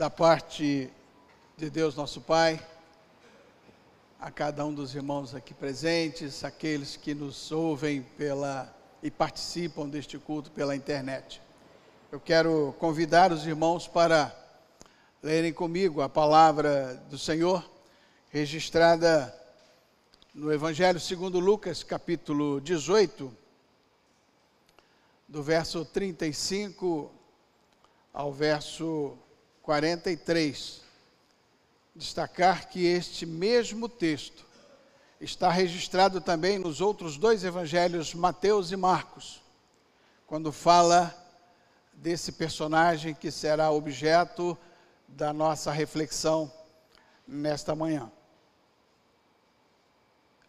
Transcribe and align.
da 0.00 0.08
parte 0.08 0.90
de 1.58 1.68
Deus 1.68 1.94
nosso 1.94 2.22
Pai, 2.22 2.58
a 4.18 4.30
cada 4.30 4.64
um 4.64 4.72
dos 4.72 4.94
irmãos 4.94 5.34
aqui 5.34 5.52
presentes, 5.52 6.42
aqueles 6.42 6.96
que 6.96 7.12
nos 7.12 7.52
ouvem 7.52 8.00
pela 8.16 8.74
e 9.02 9.10
participam 9.10 9.86
deste 9.86 10.16
culto 10.16 10.50
pela 10.52 10.74
internet. 10.74 11.42
Eu 12.10 12.18
quero 12.18 12.74
convidar 12.78 13.30
os 13.30 13.46
irmãos 13.46 13.86
para 13.86 14.34
lerem 15.22 15.52
comigo 15.52 16.00
a 16.00 16.08
palavra 16.08 16.94
do 17.10 17.18
Senhor, 17.18 17.62
registrada 18.30 19.38
no 20.32 20.50
Evangelho 20.50 20.98
segundo 20.98 21.38
Lucas, 21.38 21.82
capítulo 21.82 22.58
18, 22.62 23.30
do 25.28 25.42
verso 25.42 25.84
35 25.84 27.10
ao 28.14 28.32
verso 28.32 29.18
43. 29.62 30.80
Destacar 31.94 32.68
que 32.68 32.86
este 32.86 33.26
mesmo 33.26 33.88
texto 33.88 34.46
está 35.20 35.50
registrado 35.50 36.20
também 36.20 36.58
nos 36.58 36.80
outros 36.80 37.18
dois 37.18 37.44
evangelhos, 37.44 38.14
Mateus 38.14 38.72
e 38.72 38.76
Marcos, 38.76 39.42
quando 40.26 40.50
fala 40.50 41.14
desse 41.92 42.32
personagem 42.32 43.14
que 43.14 43.30
será 43.30 43.70
objeto 43.70 44.56
da 45.06 45.32
nossa 45.32 45.70
reflexão 45.70 46.50
nesta 47.26 47.74
manhã. 47.74 48.10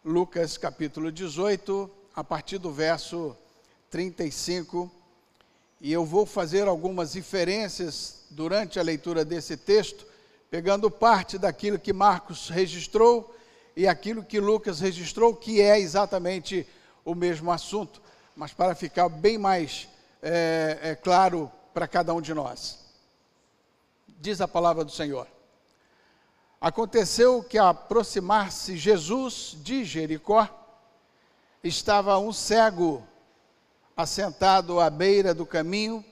Lucas 0.04 0.56
capítulo 0.56 1.12
18, 1.12 1.90
a 2.14 2.24
partir 2.24 2.58
do 2.58 2.72
verso 2.72 3.36
35, 3.90 4.90
e 5.82 5.92
eu 5.92 6.04
vou 6.04 6.24
fazer 6.24 6.68
algumas 6.68 7.16
inferências 7.16 8.20
durante 8.30 8.78
a 8.78 8.82
leitura 8.84 9.24
desse 9.24 9.56
texto, 9.56 10.06
pegando 10.48 10.88
parte 10.88 11.36
daquilo 11.36 11.76
que 11.76 11.92
Marcos 11.92 12.48
registrou 12.48 13.34
e 13.74 13.88
aquilo 13.88 14.22
que 14.22 14.38
Lucas 14.38 14.78
registrou, 14.78 15.34
que 15.34 15.60
é 15.60 15.80
exatamente 15.80 16.64
o 17.04 17.16
mesmo 17.16 17.50
assunto, 17.50 18.00
mas 18.36 18.52
para 18.52 18.76
ficar 18.76 19.08
bem 19.08 19.36
mais 19.36 19.88
é, 20.22 20.78
é, 20.82 20.94
claro 20.94 21.50
para 21.74 21.88
cada 21.88 22.14
um 22.14 22.20
de 22.20 22.32
nós. 22.32 22.78
Diz 24.06 24.40
a 24.40 24.46
palavra 24.46 24.84
do 24.84 24.92
Senhor. 24.92 25.26
Aconteceu 26.60 27.42
que, 27.42 27.58
aproximar-se 27.58 28.76
Jesus 28.76 29.56
de 29.60 29.84
Jericó, 29.84 30.48
estava 31.64 32.16
um 32.18 32.32
cego 32.32 33.02
assentado 33.96 34.80
à 34.80 34.88
beira 34.88 35.34
do 35.34 35.46
caminho, 35.46 36.04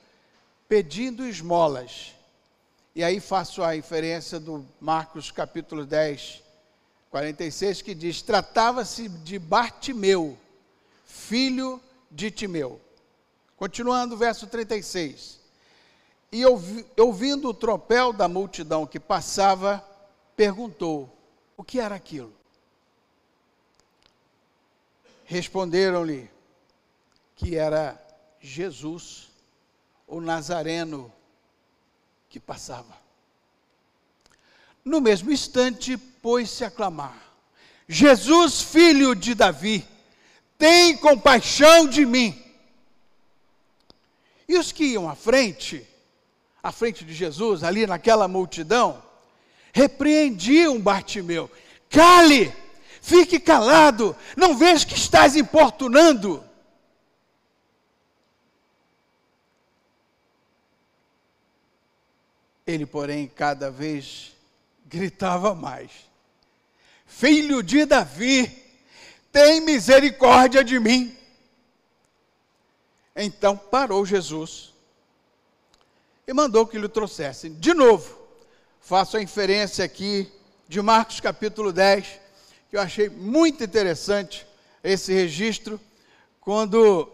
pedindo 0.69 1.27
esmolas. 1.27 2.15
E 2.95 3.03
aí 3.03 3.21
faço 3.21 3.63
a 3.63 3.77
inferência 3.77 4.39
do 4.39 4.67
Marcos 4.81 5.31
capítulo 5.31 5.87
10, 5.87 6.43
46, 7.11 7.83
que 7.83 7.95
diz: 7.95 8.23
Tratava-se 8.23 9.09
de 9.09 9.39
Bartimeu, 9.39 10.39
filho 11.05 11.81
de 12.11 12.31
Timeu. 12.31 12.81
Continuando, 13.57 14.17
verso 14.17 14.47
36. 14.47 15.39
E 16.33 16.47
ouvi, 16.47 16.87
ouvindo 16.97 17.49
o 17.49 17.55
tropel 17.55 18.13
da 18.13 18.29
multidão 18.29 18.87
que 18.87 19.01
passava, 19.01 19.85
perguntou: 20.37 21.09
O 21.57 21.65
que 21.65 21.81
era 21.81 21.95
aquilo? 21.95 22.33
Responderam-lhe: 25.25 26.31
que 27.41 27.57
era 27.57 27.99
Jesus, 28.39 29.31
o 30.07 30.21
Nazareno, 30.21 31.11
que 32.29 32.39
passava. 32.39 32.95
No 34.85 35.01
mesmo 35.01 35.33
instante, 35.33 35.97
pôs-se 35.97 36.63
a 36.65 36.71
clamar: 36.71 37.17
Jesus, 37.89 38.61
filho 38.61 39.15
de 39.15 39.35
Davi, 39.35 39.89
tem 40.59 40.95
compaixão 40.99 41.89
de 41.89 42.05
mim. 42.05 42.39
E 44.47 44.59
os 44.59 44.71
que 44.71 44.85
iam 44.85 45.09
à 45.09 45.15
frente, 45.15 45.89
à 46.63 46.71
frente 46.71 47.07
de 47.07 47.15
Jesus, 47.15 47.65
ali 47.65 47.87
naquela 47.87 48.29
multidão, 48.29 49.03
repreendiam 49.73 50.79
Bartimeu: 50.79 51.51
cale, 51.89 52.55
fique 53.01 53.41
calado, 53.41 54.15
não 54.37 54.59
vês 54.59 54.85
que 54.85 54.95
estás 54.95 55.37
importunando. 55.37 56.50
Ele, 62.71 62.87
porém, 62.87 63.27
cada 63.27 63.71
vez 63.71 64.33
gritava 64.87 65.55
mais: 65.55 65.91
Filho 67.05 67.63
de 67.63 67.85
Davi, 67.85 68.49
tem 69.33 69.61
misericórdia 69.61 70.63
de 70.63 70.79
mim. 70.79 71.17
Então 73.17 73.57
parou 73.57 74.07
Jesus 74.07 74.73
e 76.27 76.33
mandou 76.33 76.65
que 76.65 76.79
lhe 76.79 76.89
trouxessem. 76.89 77.55
De 77.55 77.75
novo, 77.75 78.17
faço 78.81 79.17
a 79.17 79.23
inferência 79.23 79.85
aqui 79.85 80.31
de 80.69 80.81
Marcos 80.81 81.19
capítulo 81.19 81.73
10, 81.73 82.07
que 82.71 82.77
eu 82.77 82.81
achei 82.81 83.09
muito 83.09 83.65
interessante 83.65 84.47
esse 84.85 85.13
registro, 85.13 85.81
quando 86.41 87.11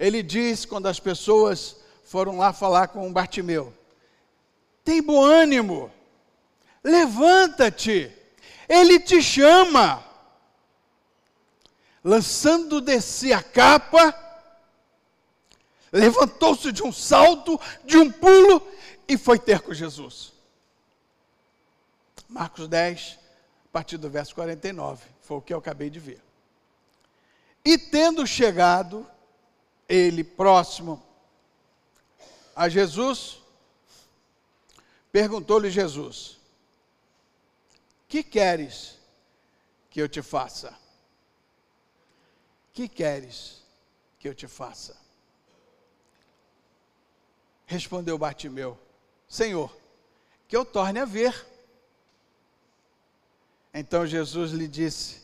ele 0.00 0.20
diz, 0.20 0.64
quando 0.64 0.86
as 0.86 0.98
pessoas 0.98 1.76
foram 2.04 2.38
lá 2.38 2.52
falar 2.52 2.88
com 2.88 3.12
Bartimeu, 3.12 3.72
tem 4.86 5.02
bom 5.02 5.20
ânimo, 5.20 5.92
levanta-te, 6.82 8.10
ele 8.68 9.00
te 9.00 9.20
chama. 9.20 10.04
Lançando 12.04 12.80
de 12.80 13.00
si 13.00 13.32
a 13.32 13.42
capa, 13.42 14.14
levantou-se 15.90 16.70
de 16.70 16.84
um 16.84 16.92
salto, 16.92 17.60
de 17.84 17.98
um 17.98 18.12
pulo 18.12 18.64
e 19.08 19.18
foi 19.18 19.40
ter 19.40 19.60
com 19.60 19.74
Jesus. 19.74 20.32
Marcos 22.28 22.68
10, 22.68 23.18
a 23.64 23.68
partir 23.72 23.96
do 23.96 24.08
verso 24.08 24.36
49, 24.36 25.04
foi 25.20 25.36
o 25.38 25.42
que 25.42 25.52
eu 25.52 25.58
acabei 25.58 25.90
de 25.90 25.98
ver. 25.98 26.22
E 27.64 27.76
tendo 27.76 28.24
chegado, 28.24 29.04
ele 29.88 30.22
próximo 30.22 31.02
a 32.54 32.68
Jesus, 32.68 33.42
Perguntou-lhe 35.16 35.70
Jesus: 35.70 36.38
Que 38.06 38.22
queres 38.22 38.98
que 39.88 39.98
eu 39.98 40.06
te 40.10 40.20
faça? 40.20 40.78
Que 42.74 42.86
queres 42.86 43.62
que 44.18 44.28
eu 44.28 44.34
te 44.34 44.46
faça? 44.46 44.94
Respondeu 47.64 48.18
Bartimeu: 48.18 48.78
Senhor, 49.26 49.74
que 50.46 50.54
eu 50.54 50.66
torne 50.66 50.98
a 50.98 51.06
ver. 51.06 51.46
Então 53.72 54.06
Jesus 54.06 54.52
lhe 54.52 54.68
disse: 54.68 55.22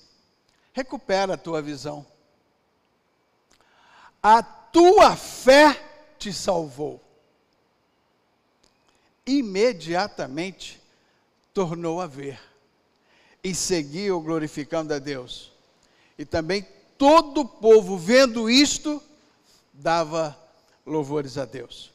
Recupera 0.73 1.35
a 1.35 1.37
tua 1.37 1.61
visão. 1.61 2.07
A 4.23 4.43
tua 4.43 5.15
fé 5.17 6.15
te 6.19 6.33
salvou 6.33 6.99
imediatamente 9.27 10.83
tornou 11.53 12.01
a 12.01 12.07
ver 12.07 12.41
e 13.43 13.55
seguiu 13.55 14.21
glorificando 14.21 14.95
a 14.95 14.99
Deus. 14.99 15.53
E 16.19 16.25
também 16.25 16.67
todo 16.97 17.41
o 17.41 17.49
povo, 17.49 17.97
vendo 17.97 18.49
isto, 18.49 19.03
dava 19.73 20.39
louvores 20.87 21.39
a 21.39 21.45
Deus. 21.45 21.91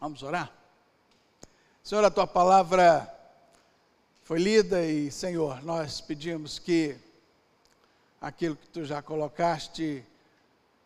Vamos 0.00 0.22
orar? 0.22 0.52
Senhor, 1.82 2.04
a 2.04 2.10
tua 2.10 2.26
palavra 2.26 3.12
foi 4.22 4.38
lida 4.38 4.84
e, 4.84 5.10
Senhor, 5.10 5.64
nós 5.64 6.00
pedimos 6.00 6.58
que 6.58 6.96
aquilo 8.20 8.56
que 8.56 8.68
tu 8.68 8.84
já 8.84 9.00
colocaste 9.00 10.04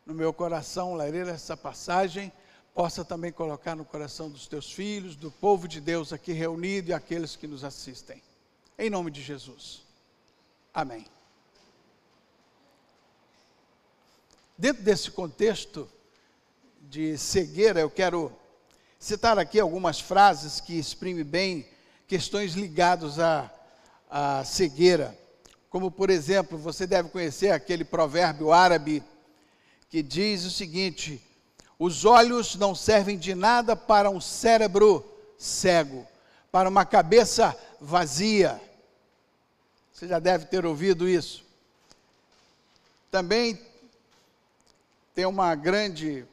no 0.06 0.14
meu 0.14 0.32
coração, 0.32 0.94
ler 0.94 1.28
essa 1.28 1.56
passagem, 1.56 2.32
possa 2.74 3.04
também 3.04 3.30
colocar 3.30 3.76
no 3.76 3.84
coração 3.84 4.30
dos 4.30 4.46
teus 4.46 4.72
filhos, 4.72 5.14
do 5.14 5.30
povo 5.30 5.68
de 5.68 5.80
Deus 5.80 6.12
aqui 6.12 6.32
reunido 6.32 6.90
e 6.90 6.94
aqueles 6.94 7.36
que 7.36 7.46
nos 7.46 7.64
assistem. 7.64 8.22
Em 8.78 8.88
nome 8.88 9.10
de 9.10 9.22
Jesus. 9.22 9.82
Amém. 10.72 11.06
Dentro 14.56 14.82
desse 14.82 15.10
contexto 15.10 15.88
de 16.82 17.18
cegueira, 17.18 17.80
eu 17.80 17.90
quero 17.90 18.32
citar 18.98 19.38
aqui 19.38 19.60
algumas 19.60 20.00
frases 20.00 20.60
que 20.60 20.78
exprimem 20.78 21.24
bem 21.24 21.68
questões 22.06 22.54
ligadas 22.54 23.18
à, 23.18 23.52
à 24.08 24.44
cegueira. 24.44 25.18
Como, 25.68 25.90
por 25.90 26.10
exemplo, 26.10 26.56
você 26.56 26.86
deve 26.86 27.08
conhecer 27.08 27.50
aquele 27.50 27.84
provérbio 27.84 28.52
árabe 28.52 29.02
que 29.90 30.02
diz 30.02 30.44
o 30.44 30.50
seguinte: 30.50 31.20
os 31.84 32.04
olhos 32.04 32.54
não 32.54 32.76
servem 32.76 33.18
de 33.18 33.34
nada 33.34 33.74
para 33.74 34.08
um 34.08 34.20
cérebro 34.20 35.04
cego, 35.36 36.06
para 36.52 36.68
uma 36.68 36.84
cabeça 36.84 37.58
vazia. 37.80 38.60
Você 39.92 40.06
já 40.06 40.20
deve 40.20 40.44
ter 40.44 40.64
ouvido 40.64 41.08
isso. 41.08 41.44
Também 43.10 43.60
tem 45.12 45.26
uma 45.26 45.56
grande 45.56 46.24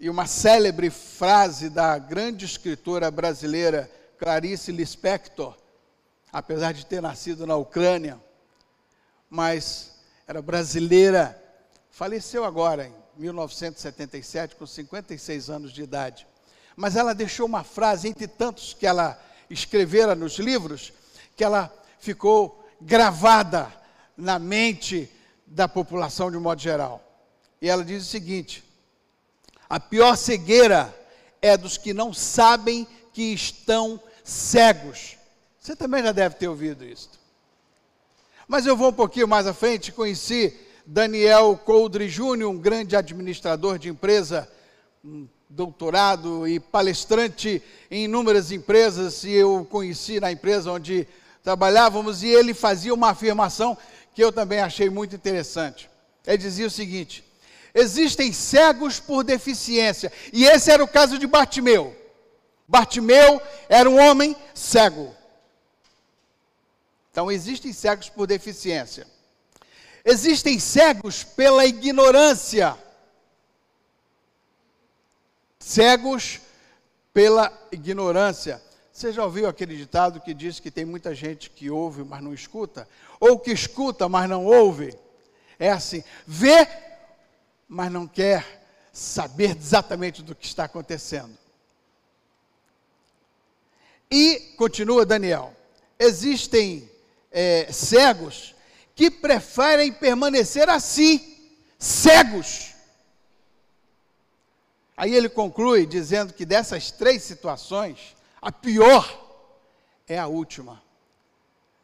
e 0.00 0.08
uma 0.08 0.26
célebre 0.26 0.88
frase 0.88 1.68
da 1.68 1.98
grande 1.98 2.46
escritora 2.46 3.10
brasileira 3.10 3.90
Clarice 4.16 4.72
Lispector, 4.72 5.54
apesar 6.32 6.72
de 6.72 6.86
ter 6.86 7.02
nascido 7.02 7.46
na 7.46 7.56
Ucrânia, 7.56 8.18
mas 9.28 9.96
era 10.26 10.40
brasileira, 10.40 11.41
faleceu 11.92 12.44
agora 12.44 12.86
em 12.86 13.20
1977 13.20 14.56
com 14.56 14.66
56 14.66 15.50
anos 15.50 15.72
de 15.72 15.82
idade. 15.82 16.26
Mas 16.74 16.96
ela 16.96 17.14
deixou 17.14 17.46
uma 17.46 17.62
frase 17.62 18.08
entre 18.08 18.26
tantos 18.26 18.72
que 18.72 18.86
ela 18.86 19.22
escrevera 19.50 20.14
nos 20.14 20.38
livros, 20.38 20.92
que 21.36 21.44
ela 21.44 21.72
ficou 22.00 22.66
gravada 22.80 23.70
na 24.16 24.38
mente 24.38 25.08
da 25.46 25.68
população 25.68 26.30
de 26.30 26.38
modo 26.38 26.60
geral. 26.60 27.00
E 27.60 27.68
ela 27.68 27.84
diz 27.84 28.02
o 28.04 28.08
seguinte: 28.08 28.64
a 29.68 29.78
pior 29.78 30.16
cegueira 30.16 30.92
é 31.42 31.58
dos 31.58 31.76
que 31.76 31.92
não 31.92 32.12
sabem 32.14 32.88
que 33.12 33.34
estão 33.34 34.00
cegos. 34.24 35.18
Você 35.60 35.76
também 35.76 36.02
já 36.02 36.12
deve 36.12 36.36
ter 36.36 36.48
ouvido 36.48 36.84
isso. 36.84 37.10
Mas 38.48 38.64
eu 38.64 38.76
vou 38.76 38.88
um 38.88 38.94
pouquinho 38.94 39.28
mais 39.28 39.46
à 39.46 39.52
frente, 39.52 39.92
conheci 39.92 40.58
Daniel 40.84 41.56
Coldre 41.64 42.08
Júnior, 42.08 42.50
um 42.50 42.58
grande 42.58 42.96
administrador 42.96 43.78
de 43.78 43.88
empresa, 43.88 44.48
um 45.04 45.28
doutorado 45.48 46.46
e 46.48 46.58
palestrante 46.58 47.62
em 47.90 48.04
inúmeras 48.04 48.50
empresas, 48.50 49.22
e 49.24 49.32
eu 49.32 49.66
conheci 49.70 50.18
na 50.18 50.32
empresa 50.32 50.72
onde 50.72 51.06
trabalhávamos, 51.42 52.22
e 52.22 52.28
ele 52.28 52.54
fazia 52.54 52.94
uma 52.94 53.10
afirmação 53.10 53.76
que 54.14 54.22
eu 54.22 54.32
também 54.32 54.60
achei 54.60 54.90
muito 54.90 55.14
interessante. 55.14 55.88
Ele 56.26 56.38
dizia 56.38 56.66
o 56.66 56.70
seguinte: 56.70 57.24
existem 57.74 58.32
cegos 58.32 58.98
por 58.98 59.24
deficiência. 59.24 60.12
E 60.32 60.44
esse 60.44 60.70
era 60.70 60.82
o 60.82 60.88
caso 60.88 61.18
de 61.18 61.26
Bartimeu. 61.26 61.96
Bartimeu 62.66 63.40
era 63.68 63.88
um 63.88 63.98
homem 63.98 64.34
cego. 64.54 65.14
Então, 67.10 67.30
existem 67.30 67.72
cegos 67.72 68.08
por 68.08 68.26
deficiência. 68.26 69.06
Existem 70.04 70.58
cegos 70.58 71.22
pela 71.22 71.64
ignorância. 71.64 72.76
Cegos 75.58 76.40
pela 77.12 77.52
ignorância. 77.70 78.60
Você 78.92 79.12
já 79.12 79.24
ouviu 79.24 79.48
aquele 79.48 79.76
ditado 79.76 80.20
que 80.20 80.34
diz 80.34 80.60
que 80.60 80.70
tem 80.70 80.84
muita 80.84 81.14
gente 81.14 81.50
que 81.50 81.70
ouve, 81.70 82.04
mas 82.04 82.22
não 82.22 82.34
escuta? 82.34 82.88
Ou 83.18 83.38
que 83.38 83.52
escuta, 83.52 84.08
mas 84.08 84.28
não 84.28 84.44
ouve? 84.44 84.94
É 85.58 85.70
assim: 85.70 86.02
vê, 86.26 86.68
mas 87.68 87.90
não 87.90 88.06
quer 88.06 88.62
saber 88.92 89.56
exatamente 89.56 90.22
do 90.22 90.34
que 90.34 90.46
está 90.46 90.64
acontecendo. 90.64 91.38
E, 94.10 94.54
continua 94.58 95.06
Daniel, 95.06 95.54
existem 95.98 96.90
é, 97.30 97.72
cegos 97.72 98.54
que 98.94 99.10
preferem 99.10 99.92
permanecer 99.92 100.68
assim, 100.68 101.38
cegos. 101.78 102.72
Aí 104.96 105.14
ele 105.14 105.28
conclui 105.28 105.86
dizendo 105.86 106.32
que 106.32 106.44
dessas 106.44 106.90
três 106.90 107.22
situações, 107.22 108.14
a 108.40 108.52
pior 108.52 109.04
é 110.06 110.18
a 110.18 110.26
última. 110.26 110.82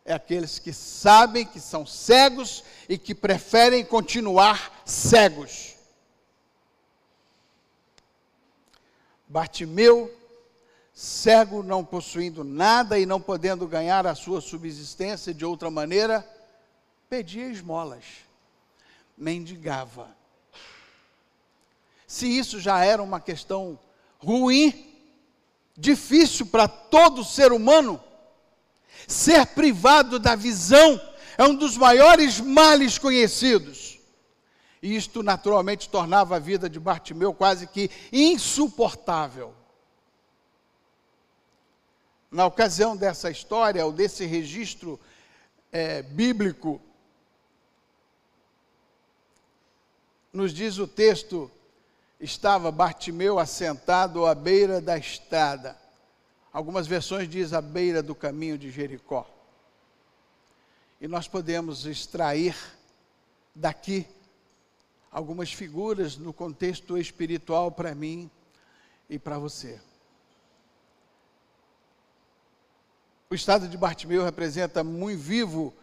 É 0.05 0.15
aqueles 0.15 0.59
que 0.59 0.73
sabem 0.73 1.45
que 1.45 1.61
são 1.61 1.85
cegos 1.85 2.65
e 2.89 2.97
que 2.97 3.15
preferem 3.15 3.85
continuar 3.85 4.83
cegos. 4.85 5.75
Bartimeu, 9.27 10.15
cego, 10.95 11.63
não 11.63 11.85
possuindo 11.85 12.43
nada 12.43 12.99
e 12.99 13.05
não 13.05 13.21
podendo 13.21 13.67
ganhar 13.67 14.07
a 14.07 14.15
sua 14.15 14.41
subsistência 14.41 15.35
de 15.35 15.45
outra 15.45 15.71
maneira, 15.71 16.27
pedia 17.09 17.47
esmolas, 17.47 18.05
mendigava. 19.17 20.17
Se 22.07 22.27
isso 22.27 22.61
já 22.61 22.85
era 22.85 23.03
uma 23.03 23.21
questão 23.21 23.79
ruim, 24.19 24.87
difícil 25.77 26.47
para 26.47 26.67
todo 26.67 27.25
ser 27.25 27.53
humano, 27.53 28.03
ser 29.07 29.47
privado 29.47 30.19
da 30.19 30.35
visão 30.35 31.01
é 31.37 31.45
um 31.45 31.55
dos 31.55 31.77
maiores 31.77 32.41
males 32.41 32.99
conhecidos. 32.99 33.99
E 34.83 34.95
isto 34.95 35.23
naturalmente 35.23 35.89
tornava 35.89 36.37
a 36.37 36.41
vida 36.41 36.69
de 36.69 36.79
Bartimeu 36.79 37.33
quase 37.35 37.67
que 37.67 37.91
insuportável. 38.13 39.55
Na 42.31 42.47
ocasião 42.47 42.97
dessa 42.97 43.31
história, 43.31 43.85
ou 43.85 43.93
desse 43.93 44.25
registro 44.27 45.01
é, 45.73 46.03
bíblico, 46.03 46.81
nos 50.33 50.53
diz 50.53 50.79
o 50.79 50.87
texto, 50.87 51.51
estava 52.21 52.71
Bartimeu 52.71 53.39
assentado 53.39 54.27
à 54.27 54.35
beira 54.35 54.81
da 54.81 54.99
estrada. 54.99 55.77
Algumas 56.53 56.87
versões 56.87 57.29
diz 57.29 57.53
à 57.53 57.61
beira 57.61 58.03
do 58.03 58.15
caminho 58.15 58.59
de 58.59 58.71
Jericó. 58.71 59.29
E 61.01 61.07
nós 61.07 61.29
podemos 61.29 61.87
extrair 61.87 62.57
daqui 63.55 64.07
algumas 65.11 65.53
figuras 65.53 66.17
no 66.17 66.33
contexto 66.33 66.99
espiritual 66.99 67.71
para 67.71 67.95
mim 67.95 68.31
e 69.09 69.19
para 69.19 69.39
você. 69.39 69.81
O 73.31 73.35
estado 73.35 73.69
de 73.69 73.77
Bartimeu 73.77 74.25
representa 74.25 74.83
muito 74.83 75.21
vivo 75.21 75.75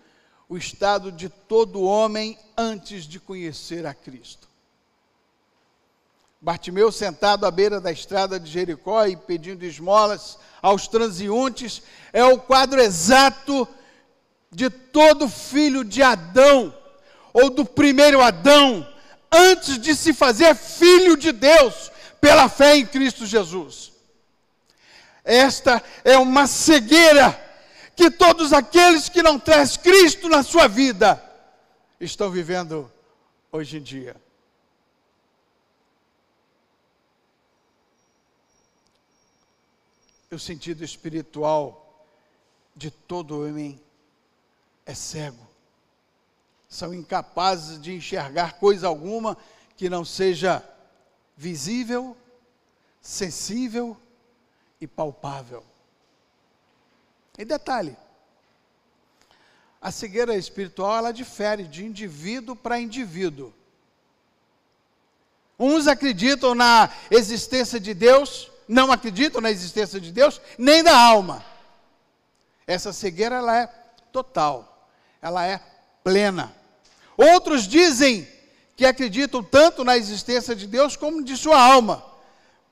o 0.47 0.57
estado 0.57 1.11
de 1.11 1.29
todo 1.29 1.83
homem 1.83 2.37
antes 2.57 3.05
de 3.05 3.19
conhecer 3.19 3.85
a 3.85 3.93
Cristo. 3.93 4.47
Bartimeu, 6.39 6.91
sentado 6.91 7.45
à 7.45 7.51
beira 7.51 7.81
da 7.81 7.91
estrada 7.91 8.39
de 8.39 8.51
Jericó 8.51 9.05
e 9.05 9.15
pedindo 9.15 9.65
esmolas 9.65 10.37
aos 10.61 10.87
transeuntes, 10.87 11.81
é 12.13 12.23
o 12.23 12.37
quadro 12.37 12.79
exato 12.79 13.67
de 14.51 14.69
todo 14.69 15.27
filho 15.27 15.83
de 15.83 16.03
Adão, 16.03 16.73
ou 17.33 17.49
do 17.49 17.65
primeiro 17.65 18.21
Adão, 18.21 18.87
antes 19.31 19.79
de 19.79 19.95
se 19.95 20.13
fazer 20.13 20.55
filho 20.55 21.17
de 21.17 21.31
Deus 21.31 21.91
pela 22.21 22.47
fé 22.47 22.77
em 22.77 22.85
Cristo 22.85 23.25
Jesus. 23.25 23.91
Esta 25.23 25.81
é 26.03 26.17
uma 26.17 26.45
cegueira 26.45 27.44
que 27.95 28.11
todos 28.11 28.51
aqueles 28.53 29.09
que 29.09 29.23
não 29.23 29.39
traz 29.39 29.77
Cristo 29.77 30.27
na 30.27 30.43
sua 30.43 30.67
vida 30.67 31.21
estão 31.99 32.29
vivendo 32.29 32.91
hoje 33.51 33.77
em 33.77 33.81
dia. 33.81 34.15
O 40.31 40.37
sentido 40.37 40.83
espiritual 40.83 42.05
de 42.75 42.91
todo 42.91 43.45
homem 43.45 43.81
é 44.85 44.93
cego 44.93 45.55
são 46.75 46.93
incapazes 46.93 47.81
de 47.81 47.95
enxergar 47.95 48.59
coisa 48.59 48.87
alguma 48.87 49.37
que 49.77 49.89
não 49.89 50.03
seja 50.03 50.63
visível, 51.37 52.17
sensível 53.01 53.97
e 54.79 54.85
palpável. 54.85 55.63
E 57.37 57.43
detalhe, 57.43 57.95
a 59.81 59.91
cegueira 59.91 60.35
espiritual 60.35 60.97
ela 60.97 61.11
difere 61.11 61.63
de 61.63 61.85
indivíduo 61.85 62.55
para 62.55 62.79
indivíduo. 62.79 63.53
Uns 65.59 65.87
acreditam 65.87 66.55
na 66.55 66.89
existência 67.11 67.79
de 67.79 67.93
Deus, 67.93 68.51
não 68.67 68.91
acreditam 68.91 69.41
na 69.41 69.51
existência 69.51 69.99
de 69.99 70.11
Deus, 70.11 70.41
nem 70.57 70.83
da 70.83 70.97
alma. 70.97 71.45
Essa 72.65 72.91
cegueira 72.91 73.35
ela 73.35 73.57
é 73.57 73.67
total, 74.11 74.89
ela 75.21 75.45
é 75.45 75.61
plena. 76.03 76.53
Outros 77.17 77.67
dizem 77.67 78.27
que 78.75 78.85
acreditam 78.85 79.43
tanto 79.43 79.83
na 79.83 79.97
existência 79.97 80.55
de 80.55 80.67
Deus 80.67 80.95
como 80.95 81.23
de 81.23 81.37
sua 81.37 81.61
alma. 81.61 82.03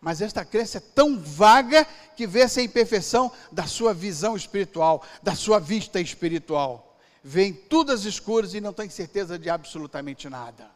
Mas 0.04 0.20
esta 0.20 0.44
crença 0.44 0.80
é 0.80 0.82
tão 0.82 1.18
vaga 1.18 1.86
que 2.18 2.28
vê-se 2.28 2.60
a 2.60 2.64
imperfeição 2.64 3.32
da 3.50 3.66
sua 3.66 3.94
visão 3.94 4.36
espiritual, 4.36 5.02
da 5.22 5.34
sua 5.34 5.60
vista 5.60 5.98
espiritual. 6.02 7.00
Vêem 7.24 7.54
tudo 7.54 7.94
às 7.94 8.04
escuras 8.04 8.54
e 8.54 8.60
não 8.60 8.74
tem 8.74 8.90
certeza 8.90 9.40
de 9.40 9.50
absolutamente 9.50 10.28
nada. 10.28 10.70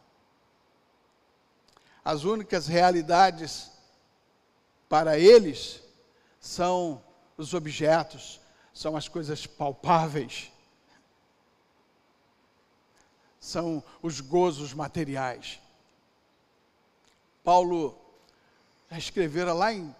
As 2.02 2.24
únicas 2.24 2.66
realidades 2.68 3.70
para 4.88 5.18
eles 5.18 5.82
são 6.40 7.04
os 7.36 7.52
objetos, 7.52 8.40
são 8.72 8.96
as 8.96 9.08
coisas 9.08 9.46
palpáveis, 9.46 10.50
são 13.38 13.84
os 14.00 14.22
gozos 14.22 14.72
materiais. 14.72 15.60
Paulo 17.44 18.07
escrevera 18.96 19.52
lá 19.52 19.72
em 19.72 19.94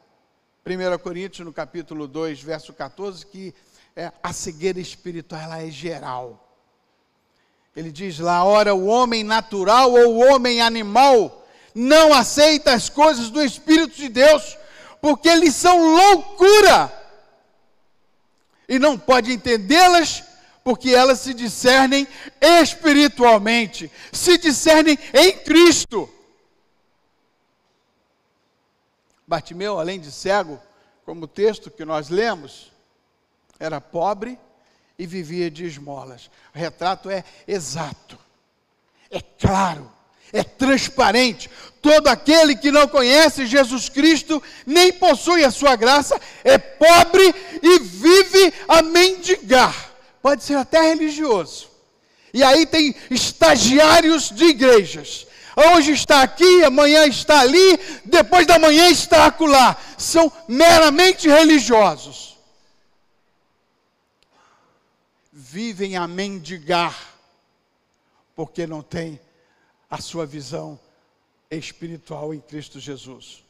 1 0.64 0.98
Coríntios, 1.02 1.44
no 1.44 1.52
capítulo 1.52 2.06
2, 2.06 2.40
verso 2.40 2.72
14, 2.72 3.26
que 3.26 3.54
é, 3.94 4.12
a 4.22 4.32
cegueira 4.32 4.80
espiritual 4.80 5.42
ela 5.42 5.62
é 5.62 5.70
geral. 5.70 6.48
Ele 7.76 7.90
diz 7.92 8.18
lá: 8.18 8.44
ora, 8.44 8.74
o 8.74 8.86
homem 8.86 9.22
natural 9.22 9.92
ou 9.92 10.14
o 10.14 10.32
homem 10.32 10.60
animal 10.60 11.46
não 11.74 12.14
aceita 12.14 12.72
as 12.72 12.88
coisas 12.88 13.30
do 13.30 13.42
Espírito 13.42 13.96
de 13.96 14.08
Deus, 14.08 14.56
porque 15.00 15.28
eles 15.28 15.54
são 15.54 15.94
loucura, 15.94 16.92
e 18.68 18.78
não 18.78 18.98
pode 18.98 19.32
entendê-las, 19.32 20.24
porque 20.64 20.90
elas 20.90 21.20
se 21.20 21.32
discernem 21.32 22.06
espiritualmente, 22.40 23.90
se 24.12 24.36
discernem 24.38 24.98
em 25.14 25.38
Cristo. 25.38 26.08
Bartimeu, 29.28 29.78
além 29.78 30.00
de 30.00 30.10
cego, 30.10 30.58
como 31.04 31.24
o 31.24 31.28
texto 31.28 31.70
que 31.70 31.84
nós 31.84 32.08
lemos, 32.08 32.72
era 33.60 33.78
pobre 33.78 34.38
e 34.98 35.06
vivia 35.06 35.50
de 35.50 35.66
esmolas. 35.66 36.30
O 36.54 36.58
retrato 36.58 37.10
é 37.10 37.22
exato, 37.46 38.18
é 39.10 39.20
claro, 39.20 39.92
é 40.32 40.42
transparente. 40.42 41.50
Todo 41.82 42.08
aquele 42.08 42.56
que 42.56 42.70
não 42.70 42.88
conhece 42.88 43.46
Jesus 43.46 43.90
Cristo, 43.90 44.42
nem 44.64 44.94
possui 44.94 45.44
a 45.44 45.50
sua 45.50 45.76
graça, 45.76 46.18
é 46.42 46.56
pobre 46.56 47.34
e 47.62 47.78
vive 47.80 48.54
a 48.66 48.80
mendigar. 48.80 49.92
Pode 50.22 50.42
ser 50.42 50.54
até 50.54 50.80
religioso. 50.80 51.68
E 52.32 52.42
aí 52.42 52.64
tem 52.64 52.96
estagiários 53.10 54.30
de 54.30 54.46
igrejas 54.46 55.27
hoje 55.58 55.92
está 55.92 56.22
aqui, 56.22 56.64
amanhã 56.64 57.06
está 57.06 57.40
ali, 57.40 57.76
depois 58.04 58.46
da 58.46 58.58
manhã 58.58 58.88
está 58.88 59.26
acolá. 59.26 59.76
São 59.96 60.32
meramente 60.46 61.28
religiosos. 61.28 62.38
Vivem 65.32 65.96
a 65.96 66.06
mendigar, 66.06 66.96
porque 68.34 68.66
não 68.66 68.82
têm 68.82 69.20
a 69.90 70.00
sua 70.00 70.24
visão 70.26 70.78
espiritual 71.50 72.32
em 72.32 72.40
Cristo 72.40 72.78
Jesus. 72.78 73.42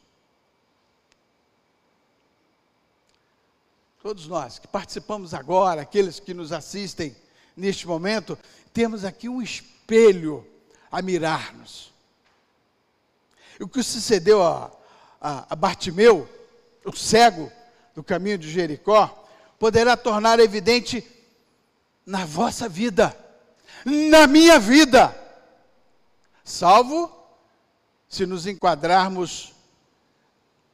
Todos 4.01 4.27
nós 4.27 4.57
que 4.57 4.67
participamos 4.67 5.33
agora, 5.33 5.81
aqueles 5.81 6.19
que 6.19 6.33
nos 6.33 6.53
assistem 6.53 7.15
neste 7.55 7.85
momento, 7.85 8.37
temos 8.73 9.03
aqui 9.03 9.27
um 9.27 9.41
espelho 9.41 10.47
a 10.89 11.01
mirar-nos. 11.01 11.91
O 13.59 13.67
que 13.67 13.83
sucedeu 13.83 14.41
a, 14.41 14.71
a, 15.19 15.45
a 15.49 15.55
Bartimeu, 15.55 16.27
o 16.85 16.95
cego 16.95 17.51
do 17.93 18.03
caminho 18.03 18.37
de 18.37 18.49
Jericó, 18.49 19.27
poderá 19.57 19.97
tornar 19.97 20.39
evidente 20.39 21.05
na 22.05 22.25
vossa 22.25 22.69
vida, 22.69 23.15
na 23.85 24.25
minha 24.25 24.57
vida, 24.57 25.15
salvo 26.43 27.11
se 28.07 28.25
nos 28.25 28.47
enquadrarmos 28.47 29.53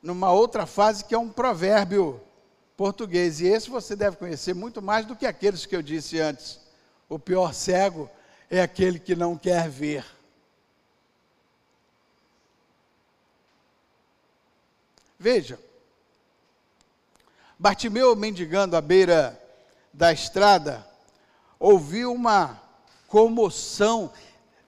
numa 0.02 0.32
outra 0.32 0.66
fase 0.66 1.04
que 1.04 1.14
é 1.14 1.18
um 1.18 1.30
provérbio 1.30 2.22
português, 2.78 3.42
e 3.42 3.48
esse 3.48 3.70
você 3.70 3.96
deve 3.96 4.18
conhecer 4.18 4.54
muito 4.54 4.82
mais 4.82 5.06
do 5.06 5.16
que 5.16 5.26
aqueles 5.26 5.66
que 5.66 5.76
eu 5.76 5.82
disse 5.82 6.20
antes. 6.20 6.60
O 7.10 7.18
pior 7.18 7.54
cego 7.54 8.10
é 8.50 8.62
aquele 8.62 9.00
que 9.00 9.16
não 9.16 9.38
quer 9.38 9.70
ver. 9.70 10.06
Veja, 15.18 15.60
Bartimeu, 17.58 18.16
mendigando 18.16 18.76
à 18.76 18.82
beira 18.82 19.42
da 19.94 20.12
estrada, 20.12 20.86
ouviu 21.58 22.12
uma 22.14 22.62
comoção 23.08 24.12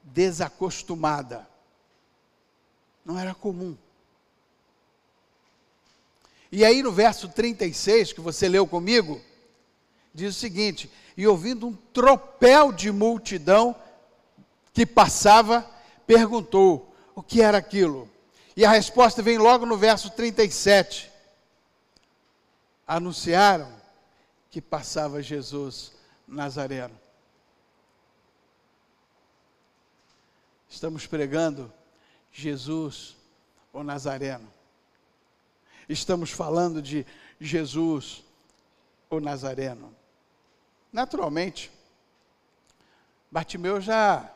desacostumada. 0.01 1.47
Não 3.03 3.19
era 3.19 3.35
comum. 3.35 3.77
E 6.51 6.63
aí 6.63 6.81
no 6.81 6.91
verso 6.91 7.27
36, 7.27 8.13
que 8.13 8.21
você 8.21 8.47
leu 8.47 8.65
comigo, 8.65 9.21
diz 10.13 10.35
o 10.35 10.39
seguinte: 10.39 10.89
E 11.17 11.27
ouvindo 11.27 11.67
um 11.67 11.73
tropel 11.73 12.71
de 12.71 12.89
multidão 12.89 13.75
que 14.73 14.85
passava, 14.85 15.69
perguntou: 16.05 16.95
O 17.13 17.21
que 17.21 17.41
era 17.41 17.57
aquilo? 17.57 18.09
E 18.57 18.65
a 18.65 18.71
resposta 18.71 19.21
vem 19.21 19.37
logo 19.37 19.67
no 19.67 19.77
verso 19.77 20.09
37. 20.09 21.11
Anunciaram 22.87 23.71
que 24.49 24.59
passava 24.59 25.21
Jesus 25.21 25.91
Nazareno. 26.27 26.99
Estamos 30.67 31.05
pregando 31.05 31.71
Jesus, 32.33 33.15
o 33.71 33.83
Nazareno. 33.83 34.51
Estamos 35.87 36.31
falando 36.31 36.81
de 36.81 37.05
Jesus, 37.39 38.23
o 39.07 39.19
Nazareno. 39.19 39.95
Naturalmente, 40.91 41.71
Bartimeu 43.29 43.79
já 43.79 44.33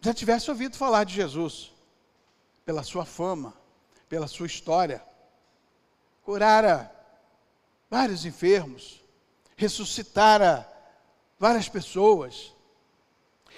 já 0.00 0.12
tivesse 0.12 0.50
ouvido 0.50 0.76
falar 0.76 1.04
de 1.04 1.14
Jesus 1.14 1.77
pela 2.68 2.82
sua 2.82 3.06
fama, 3.06 3.54
pela 4.10 4.28
sua 4.28 4.46
história. 4.46 5.02
Curara 6.22 6.94
vários 7.88 8.26
enfermos, 8.26 9.02
ressuscitara 9.56 10.70
várias 11.38 11.66
pessoas, 11.66 12.52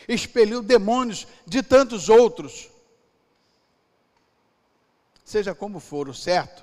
expeliu 0.06 0.62
demônios 0.62 1.26
de 1.44 1.60
tantos 1.60 2.08
outros. 2.08 2.70
Seja 5.24 5.56
como 5.56 5.80
for, 5.80 6.08
o 6.08 6.14
certo 6.14 6.62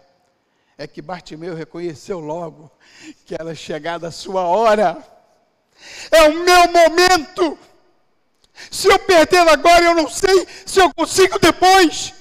é 0.77 0.87
que 0.87 1.01
Bartimeu 1.01 1.53
reconheceu 1.53 2.21
logo 2.21 2.71
que 3.25 3.35
era 3.35 3.53
chegada 3.55 4.07
a 4.07 4.11
sua 4.11 4.43
hora. 4.43 5.05
É 6.09 6.29
o 6.29 6.45
meu 6.45 6.71
momento. 6.71 7.59
Se 8.71 8.87
eu 8.87 8.97
perder 8.99 9.45
agora, 9.49 9.83
eu 9.83 9.95
não 9.95 10.09
sei 10.09 10.47
se 10.65 10.79
eu 10.79 10.93
consigo 10.93 11.37
depois 11.39 12.15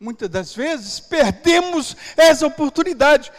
muitas 0.00 0.30
das 0.30 0.54
vezes, 0.54 0.98
perdemos 0.98 1.94
essa 2.16 2.46
oportunidade. 2.46 3.30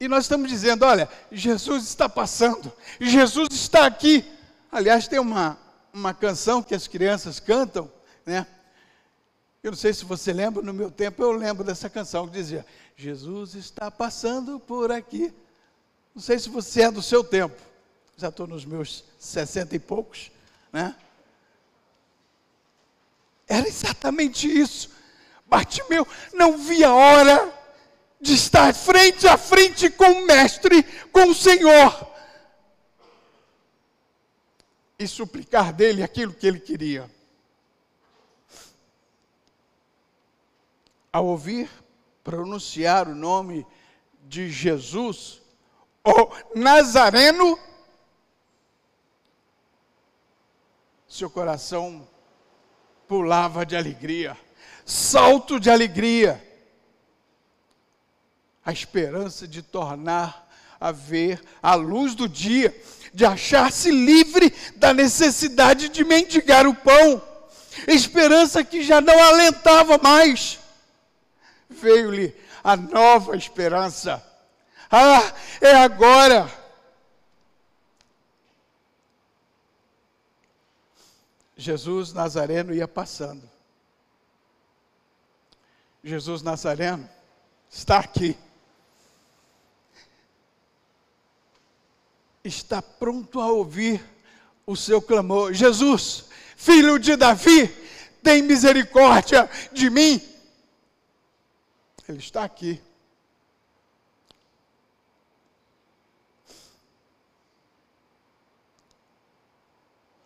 E 0.00 0.08
nós 0.08 0.24
estamos 0.24 0.50
dizendo: 0.50 0.84
olha, 0.84 1.08
Jesus 1.30 1.84
está 1.84 2.08
passando, 2.08 2.72
Jesus 3.00 3.48
está 3.52 3.86
aqui. 3.86 4.24
Aliás, 4.70 5.06
tem 5.06 5.20
uma, 5.20 5.56
uma 5.92 6.12
canção 6.12 6.62
que 6.62 6.74
as 6.74 6.88
crianças 6.88 7.38
cantam, 7.38 7.90
né? 8.26 8.46
Eu 9.62 9.70
não 9.70 9.78
sei 9.78 9.92
se 9.92 10.04
você 10.04 10.32
lembra, 10.32 10.62
no 10.62 10.74
meu 10.74 10.90
tempo 10.90 11.22
eu 11.22 11.32
lembro 11.32 11.64
dessa 11.64 11.88
canção 11.88 12.26
que 12.26 12.34
dizia: 12.34 12.66
Jesus 12.96 13.54
está 13.54 13.90
passando 13.90 14.58
por 14.58 14.90
aqui. 14.90 15.32
Não 16.14 16.22
sei 16.22 16.38
se 16.38 16.48
você 16.48 16.82
é 16.82 16.90
do 16.90 17.02
seu 17.02 17.22
tempo, 17.22 17.56
já 18.16 18.28
estou 18.28 18.46
nos 18.46 18.64
meus 18.64 19.04
sessenta 19.18 19.76
e 19.76 19.78
poucos, 19.78 20.30
né? 20.72 20.96
Era 23.46 23.68
exatamente 23.68 24.48
isso. 24.48 24.90
Bartimeu 25.46 26.06
não 26.32 26.58
via 26.58 26.88
a 26.88 26.94
hora 26.94 27.54
de 28.20 28.34
estar 28.34 28.74
frente 28.74 29.26
a 29.28 29.38
frente 29.38 29.88
com 29.90 30.04
o 30.04 30.26
Mestre, 30.26 30.82
com 31.12 31.30
o 31.30 31.34
Senhor, 31.34 32.14
e 34.98 35.06
suplicar 35.06 35.72
dele 35.72 36.02
aquilo 36.02 36.32
que 36.32 36.46
ele 36.46 36.58
queria. 36.58 37.08
Ao 41.12 41.24
ouvir 41.26 41.70
pronunciar 42.24 43.08
o 43.08 43.14
nome 43.14 43.64
de 44.22 44.50
Jesus, 44.50 45.40
o 46.04 46.58
Nazareno, 46.58 47.58
seu 51.06 51.30
coração 51.30 52.06
pulava 53.06 53.64
de 53.64 53.76
alegria 53.76 54.36
salto 54.86 55.58
de 55.58 55.68
alegria, 55.68 56.40
a 58.64 58.72
esperança 58.72 59.46
de 59.46 59.60
tornar 59.60 60.48
a 60.78 60.92
ver 60.92 61.42
a 61.60 61.74
luz 61.74 62.14
do 62.14 62.28
dia, 62.28 62.74
de 63.12 63.24
achar-se 63.24 63.90
livre 63.90 64.54
da 64.76 64.94
necessidade 64.94 65.88
de 65.88 66.04
mendigar 66.04 66.66
o 66.68 66.74
pão, 66.74 67.20
esperança 67.88 68.62
que 68.62 68.82
já 68.82 69.00
não 69.00 69.18
alentava 69.22 69.98
mais. 69.98 70.60
Veio-lhe 71.68 72.34
a 72.62 72.76
nova 72.76 73.36
esperança. 73.36 74.24
Ah, 74.90 75.32
é 75.60 75.72
agora. 75.72 76.48
Jesus 81.56 82.12
Nazareno 82.12 82.72
ia 82.72 82.86
passando. 82.86 83.55
Jesus 86.06 86.40
Nazareno 86.40 87.10
está 87.68 87.98
aqui. 87.98 88.38
Está 92.44 92.80
pronto 92.80 93.40
a 93.40 93.50
ouvir 93.50 94.00
o 94.64 94.76
seu 94.76 95.02
clamor. 95.02 95.52
Jesus, 95.52 96.26
filho 96.56 96.96
de 96.96 97.16
Davi, 97.16 97.66
tem 98.22 98.40
misericórdia 98.40 99.50
de 99.72 99.90
mim. 99.90 100.22
Ele 102.08 102.18
está 102.18 102.44
aqui. 102.44 102.80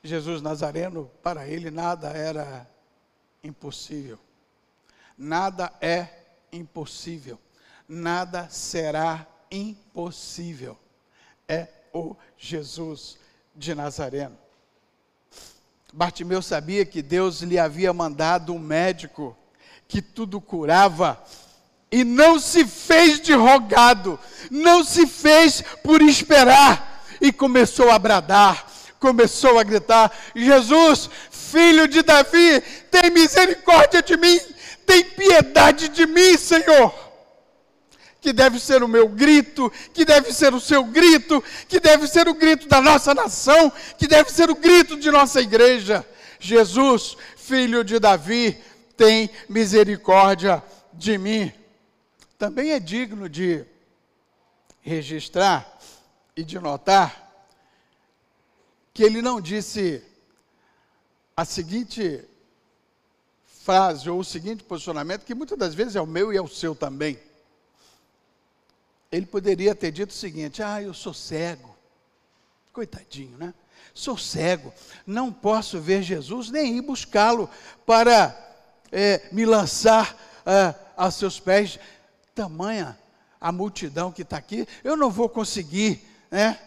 Jesus 0.04 0.42
Nazareno, 0.42 1.10
para 1.22 1.48
ele 1.48 1.70
nada 1.70 2.10
era 2.10 2.68
impossível. 3.42 4.18
Nada 5.22 5.70
é 5.82 6.08
impossível. 6.50 7.38
Nada 7.86 8.48
será 8.48 9.26
impossível. 9.50 10.78
É 11.46 11.68
o 11.92 12.16
Jesus 12.38 13.18
de 13.54 13.74
Nazareno. 13.74 14.38
Bartimeu 15.92 16.40
sabia 16.40 16.86
que 16.86 17.02
Deus 17.02 17.42
lhe 17.42 17.58
havia 17.58 17.92
mandado 17.92 18.54
um 18.54 18.58
médico 18.58 19.36
que 19.86 20.00
tudo 20.00 20.40
curava 20.40 21.22
e 21.92 22.02
não 22.02 22.40
se 22.40 22.64
fez 22.64 23.20
de 23.20 23.34
rogado, 23.34 24.18
não 24.50 24.82
se 24.82 25.06
fez 25.06 25.62
por 25.82 26.00
esperar 26.00 27.04
e 27.20 27.30
começou 27.30 27.90
a 27.90 27.98
bradar, 27.98 28.64
começou 28.98 29.58
a 29.58 29.64
gritar: 29.64 30.10
Jesus, 30.34 31.10
filho 31.30 31.86
de 31.86 32.02
Davi, 32.02 32.62
tem 32.90 33.10
misericórdia 33.10 34.02
de 34.02 34.16
mim, 34.16 34.40
tem 34.90 35.04
piedade 35.04 35.88
de 35.88 36.04
mim, 36.04 36.36
Senhor. 36.36 36.92
Que 38.20 38.32
deve 38.32 38.58
ser 38.58 38.82
o 38.82 38.88
meu 38.88 39.08
grito, 39.08 39.70
que 39.94 40.04
deve 40.04 40.32
ser 40.32 40.52
o 40.52 40.60
seu 40.60 40.82
grito, 40.84 41.42
que 41.68 41.78
deve 41.78 42.08
ser 42.08 42.28
o 42.28 42.34
grito 42.34 42.66
da 42.66 42.80
nossa 42.80 43.14
nação, 43.14 43.72
que 43.96 44.08
deve 44.08 44.30
ser 44.30 44.50
o 44.50 44.56
grito 44.56 44.98
de 44.98 45.08
nossa 45.08 45.40
igreja. 45.40 46.04
Jesus, 46.40 47.16
filho 47.36 47.84
de 47.84 48.00
Davi, 48.00 48.60
tem 48.96 49.30
misericórdia 49.48 50.62
de 50.92 51.16
mim. 51.16 51.52
Também 52.36 52.72
é 52.72 52.80
digno 52.80 53.28
de 53.28 53.64
registrar 54.80 55.78
e 56.36 56.42
de 56.42 56.58
notar 56.58 57.30
que 58.92 59.04
ele 59.04 59.22
não 59.22 59.40
disse 59.40 60.02
a 61.36 61.44
seguinte 61.44 62.24
frase 63.62 64.08
ou 64.08 64.18
o 64.18 64.24
seguinte 64.24 64.64
posicionamento, 64.64 65.24
que 65.24 65.34
muitas 65.34 65.58
das 65.58 65.74
vezes 65.74 65.96
é 65.96 66.00
o 66.00 66.06
meu 66.06 66.32
e 66.32 66.36
é 66.36 66.42
o 66.42 66.48
seu 66.48 66.74
também. 66.74 67.18
Ele 69.12 69.26
poderia 69.26 69.74
ter 69.74 69.90
dito 69.90 70.10
o 70.10 70.14
seguinte: 70.14 70.62
Ah, 70.62 70.82
eu 70.82 70.94
sou 70.94 71.12
cego. 71.12 71.76
Coitadinho, 72.72 73.36
né? 73.36 73.52
Sou 73.92 74.16
cego, 74.16 74.72
não 75.04 75.32
posso 75.32 75.80
ver 75.80 76.02
Jesus 76.02 76.48
nem 76.48 76.76
ir 76.76 76.80
buscá-lo 76.80 77.50
para 77.84 78.36
é, 78.92 79.28
me 79.32 79.44
lançar 79.44 80.16
é, 80.46 81.10
seus 81.10 81.40
pés. 81.40 81.78
Tamanha 82.34 82.96
a 83.40 83.50
multidão 83.50 84.12
que 84.12 84.22
está 84.22 84.36
aqui, 84.36 84.68
eu 84.84 84.96
não 84.96 85.10
vou 85.10 85.28
conseguir, 85.28 86.06
né? 86.30 86.58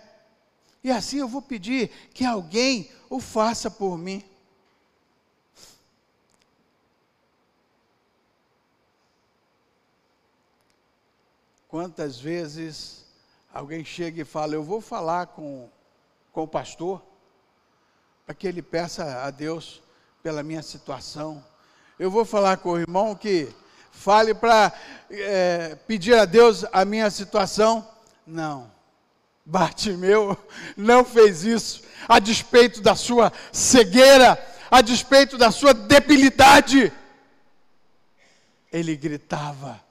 E 0.84 0.92
assim 0.92 1.18
eu 1.18 1.28
vou 1.28 1.42
pedir 1.42 1.90
que 2.14 2.26
alguém 2.26 2.90
o 3.10 3.20
faça 3.20 3.72
por 3.72 3.98
mim. 3.98 4.24
Quantas 11.74 12.20
vezes 12.20 13.04
alguém 13.52 13.84
chega 13.84 14.22
e 14.22 14.26
fala: 14.26 14.54
Eu 14.54 14.62
vou 14.62 14.80
falar 14.80 15.26
com, 15.26 15.68
com 16.32 16.44
o 16.44 16.48
pastor, 16.48 17.02
para 18.28 18.36
que 18.36 18.48
ele 18.48 18.62
peça 18.62 19.24
a 19.24 19.32
Deus 19.32 19.82
pela 20.22 20.44
minha 20.44 20.62
situação. 20.62 21.44
Eu 21.98 22.12
vou 22.12 22.26
falar 22.26 22.58
com 22.58 22.74
o 22.74 22.80
irmão 22.80 23.16
que 23.16 23.52
fale 23.92 24.36
para 24.36 24.72
é, 25.10 25.74
pedir 25.88 26.14
a 26.14 26.26
Deus 26.26 26.64
a 26.72 26.86
minha 26.86 27.10
situação. 27.10 27.90
Não. 28.24 28.72
Bartimeu 29.44 30.38
não 30.78 31.04
fez 31.04 31.44
isso, 31.44 31.82
a 32.08 32.20
despeito 32.20 32.82
da 32.82 32.96
sua 32.96 33.34
cegueira, 33.52 34.38
a 34.70 34.80
despeito 34.80 35.40
da 35.40 35.50
sua 35.50 35.74
debilidade. 35.74 36.94
Ele 38.72 38.96
gritava, 38.96 39.83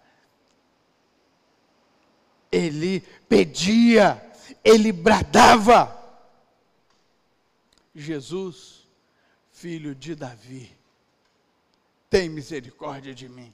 ele 2.53 3.01
pedia, 3.27 4.23
ele 4.63 4.93
bradava. 4.93 5.99
Jesus, 7.95 8.87
filho 9.51 9.95
de 9.95 10.15
Davi, 10.15 10.71
tem 12.11 12.29
misericórdia 12.29 13.15
de 13.15 13.29
mim. 13.29 13.53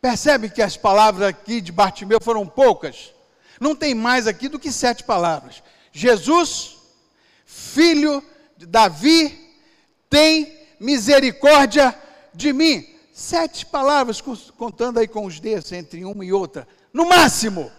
Percebe 0.00 0.48
que 0.48 0.62
as 0.62 0.76
palavras 0.76 1.28
aqui 1.28 1.60
de 1.60 1.70
Bartimeu 1.70 2.18
foram 2.22 2.46
poucas? 2.46 3.14
Não 3.60 3.76
tem 3.76 3.94
mais 3.94 4.26
aqui 4.26 4.48
do 4.48 4.58
que 4.58 4.72
sete 4.72 5.04
palavras. 5.04 5.62
Jesus, 5.92 6.78
filho 7.46 8.22
de 8.56 8.66
Davi, 8.66 9.56
tem 10.10 10.66
misericórdia 10.80 11.98
de 12.34 12.52
mim. 12.52 12.86
Sete 13.12 13.64
palavras, 13.64 14.20
contando 14.58 14.98
aí 14.98 15.08
com 15.08 15.24
os 15.24 15.38
dedos 15.38 15.72
entre 15.72 16.04
uma 16.04 16.24
e 16.24 16.32
outra, 16.32 16.66
no 16.94 17.04
máximo. 17.04 17.72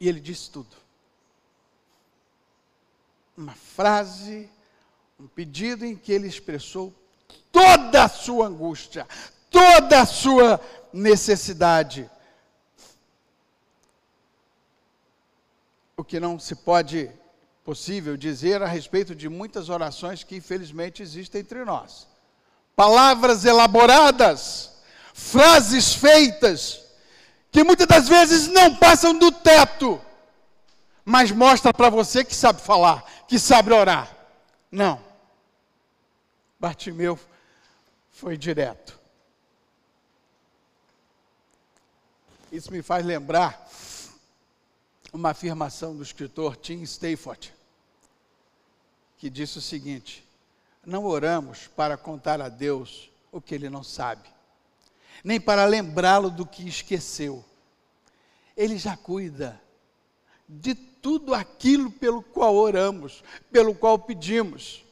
E 0.00 0.08
ele 0.08 0.18
disse 0.18 0.50
tudo. 0.50 0.76
Uma 3.36 3.54
frase, 3.54 4.50
um 5.18 5.28
pedido 5.28 5.86
em 5.86 5.94
que 5.94 6.12
ele 6.12 6.26
expressou 6.26 6.92
toda 7.52 8.02
a 8.02 8.08
sua 8.08 8.48
angústia, 8.48 9.06
toda 9.48 10.00
a 10.00 10.06
sua 10.06 10.60
necessidade. 10.92 12.10
O 15.96 16.02
que 16.02 16.18
não 16.18 16.36
se 16.36 16.56
pode 16.56 17.08
possível 17.64 18.16
dizer 18.16 18.60
a 18.60 18.66
respeito 18.66 19.14
de 19.14 19.28
muitas 19.28 19.68
orações 19.68 20.24
que 20.24 20.34
infelizmente 20.34 21.00
existem 21.00 21.42
entre 21.42 21.64
nós. 21.64 22.11
Palavras 22.74 23.44
elaboradas, 23.44 24.70
frases 25.12 25.94
feitas, 25.94 26.80
que 27.50 27.62
muitas 27.62 27.86
das 27.86 28.08
vezes 28.08 28.48
não 28.48 28.74
passam 28.76 29.18
do 29.18 29.30
teto, 29.30 30.00
mas 31.04 31.30
mostra 31.30 31.72
para 31.72 31.90
você 31.90 32.24
que 32.24 32.34
sabe 32.34 32.60
falar, 32.60 33.04
que 33.28 33.38
sabe 33.38 33.72
orar. 33.72 34.10
Não. 34.70 34.98
Bartimeu 36.58 37.18
foi 38.10 38.36
direto. 38.36 38.98
Isso 42.50 42.70
me 42.70 42.82
faz 42.82 43.04
lembrar 43.04 43.68
uma 45.12 45.30
afirmação 45.30 45.96
do 45.96 46.02
escritor 46.02 46.56
Tim 46.56 46.82
Stafford, 46.82 47.52
que 49.18 49.28
disse 49.28 49.58
o 49.58 49.62
seguinte: 49.62 50.24
Não 50.84 51.04
oramos 51.04 51.68
para 51.68 51.96
contar 51.96 52.40
a 52.40 52.48
Deus 52.48 53.10
o 53.30 53.40
que 53.40 53.54
ele 53.54 53.70
não 53.70 53.82
sabe, 53.82 54.28
nem 55.22 55.40
para 55.40 55.64
lembrá-lo 55.64 56.30
do 56.30 56.44
que 56.44 56.68
esqueceu. 56.68 57.44
Ele 58.56 58.76
já 58.76 58.96
cuida 58.96 59.60
de 60.48 60.74
tudo 60.74 61.34
aquilo 61.34 61.90
pelo 61.90 62.22
qual 62.22 62.54
oramos, 62.54 63.24
pelo 63.50 63.74
qual 63.74 63.98
pedimos. 63.98 64.84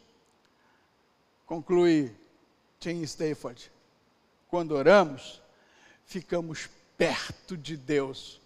Conclui 1.44 2.14
Tim 2.78 3.02
Stafford: 3.02 3.70
Quando 4.48 4.72
oramos, 4.72 5.42
ficamos 6.06 6.68
perto 6.96 7.56
de 7.56 7.76
Deus. 7.76 8.39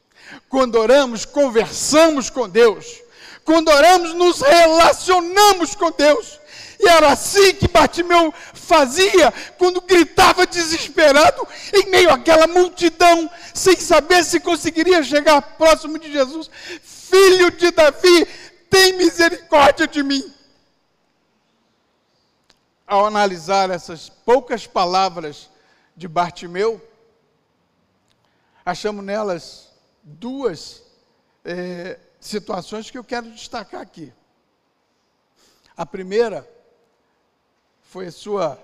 Quando 0.48 0.76
oramos, 0.76 1.24
conversamos 1.24 2.30
com 2.30 2.48
Deus. 2.48 3.02
Quando 3.44 3.68
oramos, 3.68 4.14
nos 4.14 4.40
relacionamos 4.40 5.74
com 5.74 5.90
Deus. 5.90 6.40
E 6.80 6.88
era 6.88 7.12
assim 7.12 7.54
que 7.54 7.68
Bartimeu 7.68 8.32
fazia 8.52 9.32
quando 9.58 9.80
gritava 9.80 10.46
desesperado 10.46 11.46
em 11.72 11.88
meio 11.88 12.10
àquela 12.10 12.46
multidão, 12.46 13.30
sem 13.52 13.76
saber 13.76 14.24
se 14.24 14.40
conseguiria 14.40 15.02
chegar 15.02 15.40
próximo 15.42 15.98
de 15.98 16.10
Jesus. 16.10 16.50
Filho 16.82 17.50
de 17.50 17.70
Davi, 17.70 18.26
tem 18.68 18.94
misericórdia 18.94 19.86
de 19.86 20.02
mim. 20.02 20.32
ao 22.86 23.06
analisar 23.06 23.70
essas 23.70 24.08
poucas 24.10 24.66
palavras 24.66 25.50
de 25.96 26.06
Bartimeu, 26.06 26.80
achamos 28.64 29.04
nelas 29.04 29.73
duas 30.04 30.84
é, 31.44 31.98
situações 32.20 32.90
que 32.90 32.98
eu 32.98 33.04
quero 33.04 33.30
destacar 33.30 33.80
aqui. 33.80 34.12
A 35.76 35.84
primeira 35.84 36.48
foi 37.82 38.06
a 38.06 38.12
sua 38.12 38.58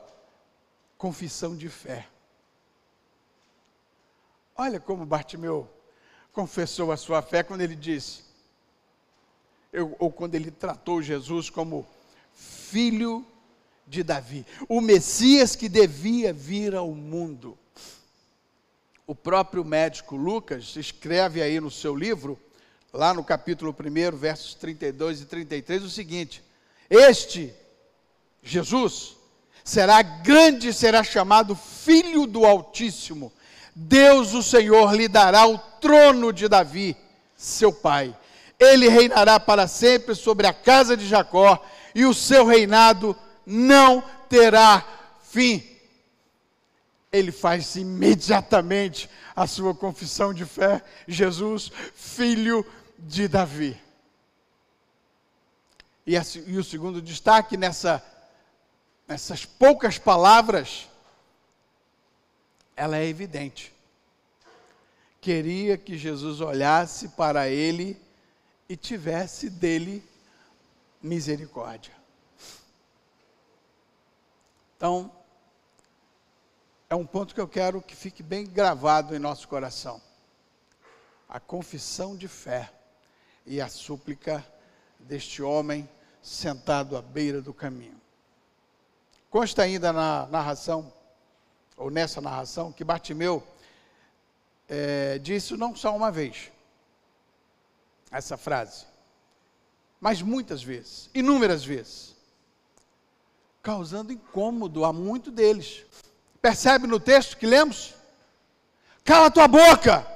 confissão 0.97 1.57
de 1.57 1.69
fé. 1.69 2.07
Olha 4.55 4.79
como 4.79 5.07
Bartimeu 5.07 5.69
confessou 6.33 6.93
a 6.93 6.97
sua 6.97 7.23
fé 7.23 7.43
quando 7.43 7.63
ele 7.63 7.75
disse, 7.75 8.23
eu, 9.73 9.97
ou 9.99 10.13
quando 10.13 10.35
ele 10.35 10.51
tratou 10.51 11.03
Jesus 11.03 11.51
como 11.51 11.87
filho 12.33 13.27
de 13.87 14.03
Davi, 14.03 14.47
o 14.69 14.81
Messias 14.81 15.57
que 15.57 15.69
devia 15.69 16.33
vir 16.33 16.75
ao 16.75 16.93
mundo. 16.93 17.59
O 19.11 19.15
próprio 19.17 19.65
médico 19.65 20.15
Lucas 20.15 20.77
escreve 20.77 21.43
aí 21.43 21.59
no 21.59 21.69
seu 21.69 21.97
livro, 21.97 22.39
lá 22.93 23.13
no 23.13 23.25
capítulo 23.25 23.75
1, 23.77 24.17
versos 24.17 24.55
32 24.55 25.23
e 25.23 25.25
33, 25.25 25.83
o 25.83 25.91
seguinte: 25.91 26.41
Este, 26.89 27.53
Jesus, 28.41 29.17
será 29.65 30.01
grande 30.01 30.73
será 30.73 31.03
chamado 31.03 31.57
Filho 31.57 32.25
do 32.25 32.47
Altíssimo. 32.47 33.33
Deus, 33.75 34.33
o 34.33 34.45
Senhor, 34.45 34.95
lhe 34.95 35.09
dará 35.09 35.45
o 35.45 35.59
trono 35.59 36.33
de 36.33 36.47
Davi, 36.47 36.97
seu 37.37 37.73
pai. 37.73 38.17
Ele 38.61 38.89
reinará 38.89 39.41
para 39.41 39.67
sempre 39.67 40.15
sobre 40.15 40.47
a 40.47 40.53
casa 40.53 40.97
de 40.97 41.09
Jacó, 41.09 41.61
e 41.97 42.05
o 42.05 42.15
seu 42.15 42.47
reinado 42.47 43.17
não 43.45 44.05
terá 44.29 44.87
fim. 45.21 45.70
Ele 47.13 47.33
faz 47.33 47.77
imediatamente 47.77 49.11
a 49.35 49.47
sua 49.47 49.75
confissão 49.75 50.33
de 50.33 50.45
fé: 50.45 50.83
Jesus, 51.07 51.71
filho 51.95 52.65
de 52.99 53.27
Davi. 53.27 53.81
E, 56.07 56.17
a, 56.17 56.23
e 56.47 56.57
o 56.57 56.65
segundo 56.65 57.01
destaque 57.01 57.57
nessa, 57.57 58.03
nessas 59.07 59.45
poucas 59.45 59.99
palavras, 59.99 60.89
ela 62.77 62.97
é 62.97 63.07
evidente. 63.07 63.73
Queria 65.21 65.77
que 65.77 65.99
Jesus 65.99 66.41
olhasse 66.41 67.09
para 67.09 67.49
ele 67.49 68.01
e 68.69 68.77
tivesse 68.77 69.51
dele 69.51 70.03
misericórdia. 71.03 71.93
Então, 74.77 75.13
é 76.91 76.95
um 76.97 77.07
ponto 77.07 77.33
que 77.33 77.41
eu 77.41 77.47
quero 77.47 77.81
que 77.81 77.95
fique 77.95 78.21
bem 78.21 78.45
gravado 78.45 79.15
em 79.15 79.19
nosso 79.21 79.47
coração. 79.47 80.03
A 81.29 81.39
confissão 81.39 82.17
de 82.17 82.27
fé 82.27 82.69
e 83.47 83.61
a 83.61 83.69
súplica 83.69 84.45
deste 84.99 85.41
homem 85.41 85.89
sentado 86.21 86.97
à 86.97 87.01
beira 87.01 87.41
do 87.41 87.55
caminho. 87.55 87.99
Consta 89.31 89.63
ainda 89.63 89.93
na 89.93 90.27
narração, 90.27 90.93
ou 91.77 91.93
nessa 91.93 92.21
narração, 92.21 92.73
que 92.73 92.83
Bartimeu 92.83 93.41
é, 94.69 95.19
disse 95.19 95.57
não 95.57 95.77
só 95.77 95.95
uma 95.95 96.11
vez, 96.11 96.51
essa 98.11 98.37
frase, 98.37 98.85
mas 100.01 100.21
muitas 100.21 100.61
vezes, 100.61 101.09
inúmeras 101.15 101.65
vezes 101.65 102.17
causando 103.63 104.13
incômodo 104.13 104.85
a 104.85 104.93
muitos 104.93 105.33
deles. 105.33 105.85
Percebe 106.41 106.87
no 106.87 106.99
texto 106.99 107.37
que 107.37 107.47
lemos? 107.47 107.95
Cala 109.05 109.31
tua 109.31 109.49
boca! 109.49 110.07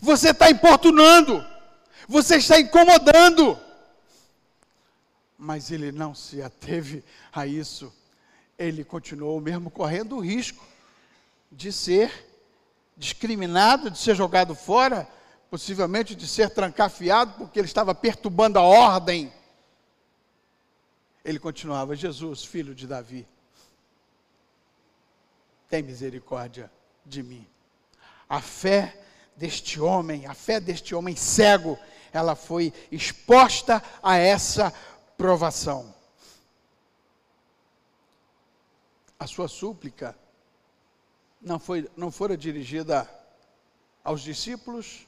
Você 0.00 0.30
está 0.30 0.50
importunando, 0.50 1.44
você 2.08 2.36
está 2.36 2.58
incomodando. 2.58 3.58
Mas 5.38 5.70
ele 5.70 5.92
não 5.92 6.14
se 6.14 6.42
ateve 6.42 7.04
a 7.32 7.46
isso, 7.46 7.92
ele 8.58 8.84
continuou 8.84 9.40
mesmo 9.40 9.70
correndo 9.70 10.16
o 10.16 10.20
risco 10.20 10.64
de 11.52 11.72
ser 11.72 12.10
discriminado, 12.96 13.90
de 13.90 13.98
ser 13.98 14.14
jogado 14.14 14.54
fora, 14.54 15.08
possivelmente 15.50 16.14
de 16.14 16.26
ser 16.26 16.50
trancafiado, 16.50 17.32
porque 17.38 17.58
ele 17.58 17.66
estava 17.66 17.94
perturbando 17.94 18.58
a 18.58 18.62
ordem 18.62 19.32
ele 21.24 21.38
continuava: 21.38 21.94
Jesus, 21.94 22.44
filho 22.44 22.74
de 22.74 22.86
Davi, 22.86 23.26
tem 25.70 25.82
misericórdia 25.82 26.70
de 27.06 27.22
mim. 27.22 27.46
A 28.28 28.42
fé 28.42 29.00
deste 29.36 29.80
homem, 29.80 30.26
a 30.26 30.34
fé 30.34 30.60
deste 30.60 30.94
homem 30.94 31.14
cego, 31.16 31.78
ela 32.12 32.34
foi 32.34 32.74
exposta 32.90 33.82
a 34.02 34.16
essa 34.16 34.72
provação. 35.16 35.94
A 39.18 39.26
sua 39.26 39.48
súplica 39.48 40.18
não, 41.40 41.58
foi, 41.58 41.88
não 41.96 42.10
fora 42.10 42.36
dirigida 42.36 43.08
aos 44.02 44.22
discípulos, 44.22 45.06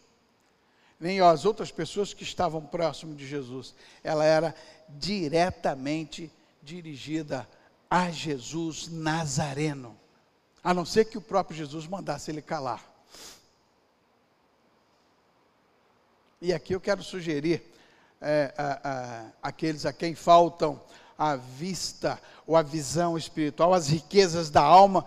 nem 1.00 1.20
às 1.20 1.44
outras 1.44 1.72
pessoas 1.72 2.14
que 2.14 2.22
estavam 2.22 2.64
próximo 2.64 3.16
de 3.16 3.26
Jesus. 3.26 3.74
Ela 4.04 4.24
era 4.24 4.54
diretamente 4.88 6.30
dirigida 6.62 7.48
a 7.90 8.10
Jesus 8.10 8.86
Nazareno. 8.88 10.01
A 10.62 10.72
não 10.72 10.84
ser 10.84 11.06
que 11.06 11.18
o 11.18 11.20
próprio 11.22 11.56
Jesus 11.56 11.86
mandasse 11.86 12.30
ele 12.30 12.42
calar. 12.42 12.84
E 16.40 16.52
aqui 16.52 16.74
eu 16.74 16.80
quero 16.80 17.02
sugerir 17.02 17.62
é, 18.20 18.52
a, 18.56 18.90
a, 18.90 19.48
aqueles 19.48 19.86
a 19.86 19.92
quem 19.92 20.14
faltam 20.14 20.82
a 21.16 21.36
vista 21.36 22.20
ou 22.46 22.56
a 22.56 22.62
visão 22.62 23.16
espiritual, 23.16 23.72
as 23.72 23.88
riquezas 23.88 24.50
da 24.50 24.62
alma, 24.62 25.06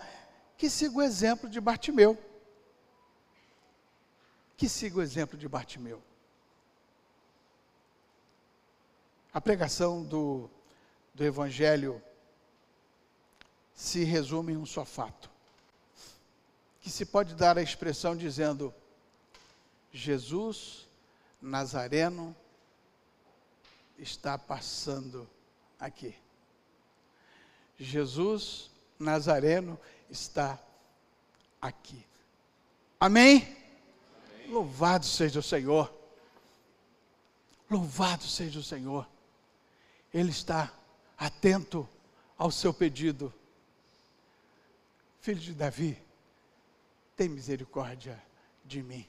que 0.58 0.70
sigam 0.70 0.98
o 0.98 1.04
exemplo 1.04 1.50
de 1.50 1.60
Bartimeu 1.60 2.18
que 4.58 4.70
siga 4.70 5.00
o 5.00 5.02
exemplo 5.02 5.38
de 5.38 5.48
Bartimeu. 5.48 6.02
A 9.34 9.42
pregação 9.42 10.04
do, 10.04 10.50
do 11.14 11.26
Evangelho 11.26 12.02
se 13.74 14.04
resume 14.06 14.54
em 14.54 14.58
um 14.58 14.66
só 14.66 14.86
fato, 14.86 15.30
que 16.86 16.92
se 16.92 17.04
pode 17.04 17.34
dar 17.34 17.58
a 17.58 17.64
expressão 17.64 18.16
dizendo: 18.16 18.72
Jesus 19.92 20.88
Nazareno 21.42 22.36
está 23.98 24.38
passando 24.38 25.28
aqui. 25.80 26.16
Jesus 27.80 28.70
Nazareno 29.00 29.80
está 30.12 30.60
aqui. 31.60 32.06
Amém? 33.00 33.58
Louvado 34.48 35.08
seja 35.08 35.40
o 35.40 35.44
Senhor. 35.44 35.92
Louvado 37.68 38.26
seja 38.26 38.60
o 38.60 38.64
Senhor. 38.64 39.08
Ele 40.14 40.30
está 40.30 40.72
atento 41.18 41.90
ao 42.38 42.52
seu 42.52 42.72
pedido. 42.72 43.34
Filho 45.20 45.40
de 45.40 45.52
Davi, 45.52 46.05
tem 47.16 47.30
misericórdia 47.30 48.22
de 48.64 48.84
mim. 48.84 49.06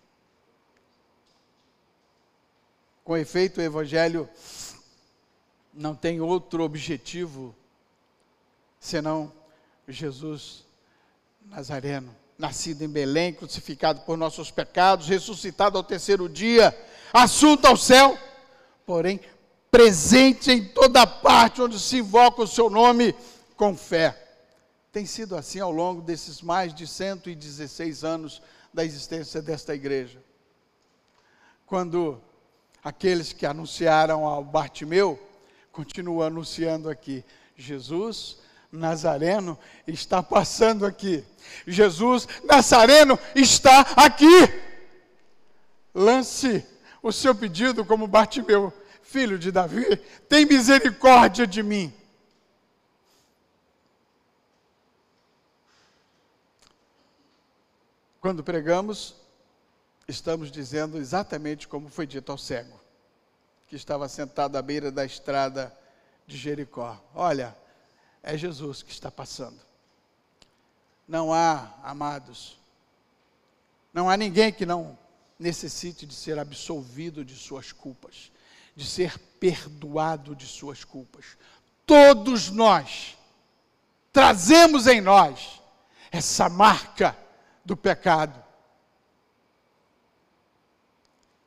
Com 3.05 3.17
efeito, 3.17 3.61
o 3.61 3.63
Evangelho 3.63 4.29
não 5.73 5.95
tem 5.95 6.21
outro 6.21 6.63
objetivo 6.63 7.55
senão 8.81 9.33
Jesus 9.87 10.65
Nazareno 11.45 12.15
nascido 12.39 12.83
em 12.83 12.89
Belém, 12.89 13.33
crucificado 13.33 14.01
por 14.01 14.17
nossos 14.17 14.51
pecados, 14.51 15.09
ressuscitado 15.09 15.79
ao 15.79 15.85
terceiro 15.85 16.29
dia, 16.29 16.77
assunto 17.13 17.65
ao 17.65 17.77
céu, 17.77 18.19
porém 18.85 19.21
presente 19.71 20.51
em 20.51 20.65
toda 20.65 21.07
parte 21.07 21.63
onde 21.63 21.79
se 21.79 21.99
invoca 21.99 22.43
o 22.43 22.47
seu 22.47 22.69
nome 22.69 23.15
com 23.57 23.77
fé. 23.77 24.26
Tem 24.97 25.05
sido 25.05 25.37
assim 25.37 25.61
ao 25.61 25.71
longo 25.71 26.01
desses 26.01 26.41
mais 26.41 26.73
de 26.73 26.87
116 26.87 28.03
anos 28.03 28.41
da 28.73 28.83
existência 28.83 29.43
desta 29.43 29.75
igreja. 29.75 30.25
Quando 31.67 32.19
aqueles 32.83 33.31
que 33.31 33.45
anunciaram 33.45 34.25
ao 34.25 34.43
Bartimeu 34.43 35.21
continuam 35.71 36.27
anunciando 36.27 36.89
aqui: 36.89 37.23
Jesus 37.59 38.39
Nazareno 38.73 39.59
está 39.87 40.23
passando 40.23 40.87
aqui. 40.87 41.23
Jesus 41.67 42.27
Nazareno 42.45 43.19
está 43.35 43.83
aqui. 43.97 44.49
Lance 45.95 46.65
o 47.03 47.13
seu 47.13 47.35
pedido 47.35 47.85
como 47.85 48.07
Bartimeu, 48.07 48.73
filho 49.03 49.39
de 49.39 49.53
Davi, 49.53 49.95
tem 50.27 50.47
misericórdia 50.47 51.47
de 51.47 51.63
mim. 51.63 51.93
Quando 58.27 58.43
pregamos, 58.43 59.15
estamos 60.09 60.51
dizendo 60.51 60.99
exatamente 60.99 61.69
como 61.69 61.89
foi 61.89 62.09
dito 62.09 62.33
ao 62.33 62.37
cego, 62.37 62.77
que 63.69 63.77
estava 63.77 64.09
sentado 64.09 64.57
à 64.57 64.63
beira 64.63 64.91
da 64.91 65.05
estrada 65.05 65.73
de 66.27 66.37
Jericó: 66.37 67.01
Olha, 67.15 67.57
é 68.25 68.37
Jesus 68.37 68.83
que 68.83 68.91
está 68.91 69.13
passando. 69.13 69.61
Não 71.07 71.33
há, 71.33 71.73
amados, 71.85 72.59
não 73.95 74.11
há 74.11 74.17
ninguém 74.17 74.53
que 74.53 74.67
não 74.67 74.99
necessite 75.39 76.05
de 76.05 76.13
ser 76.13 76.37
absolvido 76.37 77.25
de 77.25 77.37
suas 77.37 77.71
culpas, 77.71 78.33
de 78.75 78.85
ser 78.85 79.17
perdoado 79.39 80.35
de 80.35 80.49
suas 80.49 80.83
culpas. 80.83 81.39
Todos 81.87 82.51
nós 82.51 83.17
trazemos 84.13 84.89
em 84.89 85.01
nós 85.01 85.63
essa 86.11 86.49
marca 86.49 87.17
do 87.67 87.77
pecado. 87.77 88.43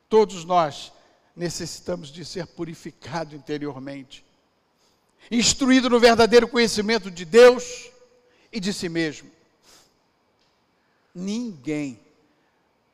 Todos 0.08 0.44
nós 0.44 0.92
necessitamos 1.34 2.08
de 2.08 2.24
ser 2.24 2.46
purificado 2.46 3.34
interiormente, 3.34 4.24
instruído 5.30 5.88
no 5.88 5.98
verdadeiro 5.98 6.46
conhecimento 6.46 7.10
de 7.10 7.24
Deus 7.24 7.90
e 8.52 8.60
de 8.60 8.72
si 8.72 8.88
mesmo. 8.88 9.30
Ninguém 11.14 11.98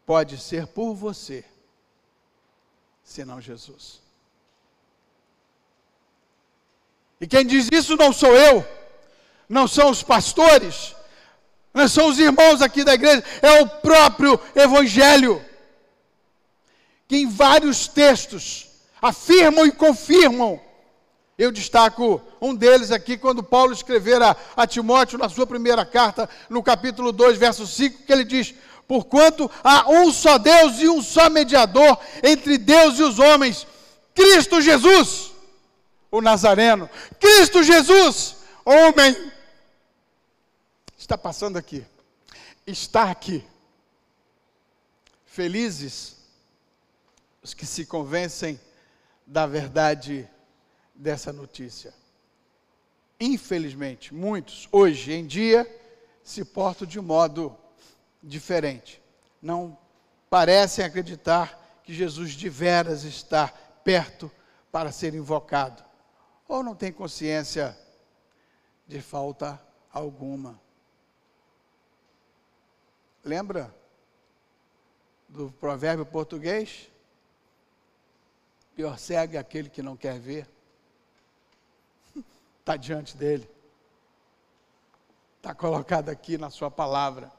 pode 0.06 0.38
ser 0.38 0.68
por 0.68 0.94
você, 0.94 1.44
senão 3.02 3.40
Jesus. 3.40 4.00
E 7.20 7.26
quem 7.26 7.44
diz 7.46 7.68
isso 7.72 7.96
não 7.96 8.12
sou 8.12 8.36
eu, 8.36 8.64
não 9.48 9.66
são 9.66 9.90
os 9.90 10.02
pastores, 10.02 10.95
não 11.76 11.88
são 11.88 12.08
os 12.08 12.18
irmãos 12.18 12.62
aqui 12.62 12.82
da 12.82 12.94
igreja, 12.94 13.22
é 13.42 13.60
o 13.60 13.68
próprio 13.68 14.40
Evangelho, 14.54 15.44
que 17.06 17.18
em 17.18 17.28
vários 17.28 17.86
textos 17.86 18.66
afirmam 19.00 19.66
e 19.66 19.70
confirmam. 19.70 20.58
Eu 21.38 21.52
destaco 21.52 22.22
um 22.40 22.54
deles 22.54 22.90
aqui, 22.90 23.18
quando 23.18 23.42
Paulo 23.42 23.74
escrever 23.74 24.22
a, 24.22 24.34
a 24.56 24.66
Timóteo, 24.66 25.18
na 25.18 25.28
sua 25.28 25.46
primeira 25.46 25.84
carta, 25.84 26.28
no 26.48 26.62
capítulo 26.62 27.12
2, 27.12 27.36
verso 27.36 27.66
5, 27.66 28.04
que 28.04 28.12
ele 28.12 28.24
diz: 28.24 28.54
Porquanto 28.88 29.50
há 29.62 29.90
um 29.90 30.10
só 30.10 30.38
Deus 30.38 30.80
e 30.80 30.88
um 30.88 31.02
só 31.02 31.28
mediador 31.28 31.98
entre 32.22 32.56
Deus 32.56 32.98
e 32.98 33.02
os 33.02 33.18
homens, 33.18 33.66
Cristo 34.14 34.62
Jesus, 34.62 35.32
o 36.10 36.22
Nazareno. 36.22 36.88
Cristo 37.20 37.62
Jesus, 37.62 38.36
homem, 38.64 39.14
está 41.06 41.16
passando 41.16 41.56
aqui, 41.56 41.86
está 42.66 43.12
aqui. 43.12 43.44
Felizes 45.24 46.16
os 47.40 47.54
que 47.54 47.64
se 47.64 47.86
convencem 47.86 48.60
da 49.24 49.46
verdade 49.46 50.28
dessa 50.92 51.32
notícia. 51.32 51.94
Infelizmente, 53.20 54.12
muitos 54.12 54.68
hoje 54.72 55.12
em 55.12 55.24
dia 55.24 55.64
se 56.24 56.44
portam 56.44 56.88
de 56.88 57.00
modo 57.00 57.56
diferente. 58.20 59.00
Não 59.40 59.78
parecem 60.28 60.84
acreditar 60.84 61.80
que 61.84 61.94
Jesus 61.94 62.32
de 62.32 62.48
veras 62.48 63.04
está 63.04 63.46
perto 63.84 64.28
para 64.72 64.90
ser 64.90 65.14
invocado. 65.14 65.84
Ou 66.48 66.64
não 66.64 66.74
tem 66.74 66.92
consciência 66.92 67.78
de 68.88 69.00
falta 69.00 69.60
alguma. 69.92 70.65
Lembra 73.26 73.74
do 75.28 75.50
provérbio 75.50 76.06
português? 76.06 76.88
Pior 78.76 78.96
cego 79.00 79.34
é 79.34 79.38
aquele 79.38 79.68
que 79.68 79.82
não 79.82 79.96
quer 79.96 80.20
ver. 80.20 80.48
Está 82.60 82.76
diante 82.78 83.16
dele. 83.16 83.50
Está 85.38 85.52
colocado 85.52 86.08
aqui 86.08 86.38
na 86.38 86.50
sua 86.50 86.70
palavra. 86.70 87.32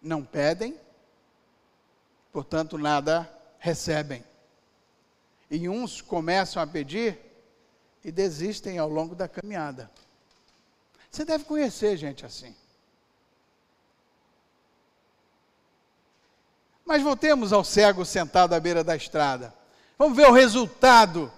não 0.00 0.24
pedem, 0.24 0.80
portanto 2.32 2.78
nada 2.78 3.30
recebem. 3.58 4.24
E 5.50 5.68
uns 5.68 6.00
começam 6.00 6.62
a 6.62 6.66
pedir 6.66 7.27
e 8.04 8.12
desistem 8.12 8.78
ao 8.78 8.88
longo 8.88 9.14
da 9.14 9.28
caminhada. 9.28 9.90
Você 11.10 11.24
deve 11.24 11.44
conhecer 11.44 11.96
gente 11.96 12.24
assim. 12.24 12.54
Mas 16.84 17.02
voltemos 17.02 17.52
ao 17.52 17.64
cego 17.64 18.04
sentado 18.04 18.54
à 18.54 18.60
beira 18.60 18.82
da 18.82 18.96
estrada. 18.96 19.54
Vamos 19.98 20.16
ver 20.16 20.26
o 20.28 20.32
resultado 20.32 21.30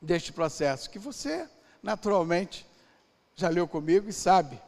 deste 0.00 0.32
processo, 0.32 0.88
que 0.88 0.98
você, 0.98 1.48
naturalmente, 1.82 2.66
já 3.34 3.48
leu 3.48 3.66
comigo 3.66 4.08
e 4.08 4.12
sabe. 4.12 4.60